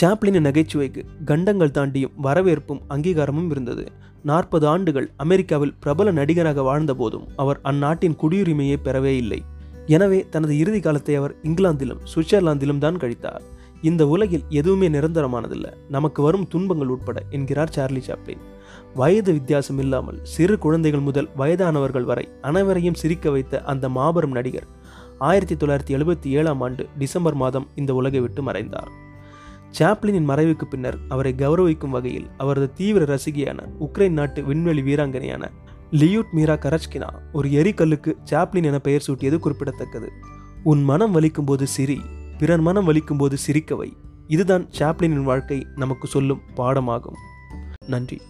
[0.00, 3.84] சாப்ளினின் நகைச்சுவைக்கு கண்டங்கள் தாண்டியும் வரவேற்பும் அங்கீகாரமும் இருந்தது.
[4.22, 9.42] நாற்பது ஆண்டுகள் அமெரிக்காவில் பிரபல நடிகராக வாழ்ந்தபோதும் அவர் அந்நாட்டின் குடியுரிமையை பெறவே இல்லை.
[9.86, 13.44] எனவே தனது இறுதி காலத்தை அவர் இங்கிலாந்திலும் சுவிட்சர்லாந்திலும் தான் கழித்தார்.
[13.82, 15.72] இந்த உலகில் எதுவுமே நிரந்தரமானதில்லை.
[15.88, 18.38] நமக்கு வரும் துன்பங்கள் உட்பட என்கிறார் சார்லி சாப்ளின்.
[18.94, 24.66] வயது வித்தியாசம் இல்லாமல் சிறு குழந்தைகள் முதல் வயதானவர்கள் வரை அனைவரையும் சிரிக்க வைத்த அந்த மாபெரும் நடிகர்
[25.18, 28.90] ஆயிரத்தி தொள்ளாயிரத்தி எழுபத்தி ஏழாம் ஆண்டு டிசம்பர் மாதம் இந்த உலகை விட்டு மறைந்தார்.
[29.78, 35.50] சாப்ளினின் மறைவுக்கு பின்னர் அவரை கௌரவிக்கும் வகையில் அவரது தீவிர ரசிகையான உக்ரைன் நாட்டு விண்வெளி வீராங்கனையான
[35.90, 40.12] லியூட் மீரா கரச்கினா ஒரு எரிக்கல்லுக்கு சாப்ளின் என பெயர் சூட்டியது குறிப்பிடத்தக்கது.
[40.62, 42.00] உன் மனம் வலிக்கும் போது சிரி
[42.38, 43.92] பிறர் மனம் வலிக்கும் போது சிரிக்கவை
[44.26, 47.18] இதுதான் சாப்ளினின் வாழ்க்கை நமக்கு சொல்லும் பாடமாகும்.
[47.86, 48.20] நன்றி.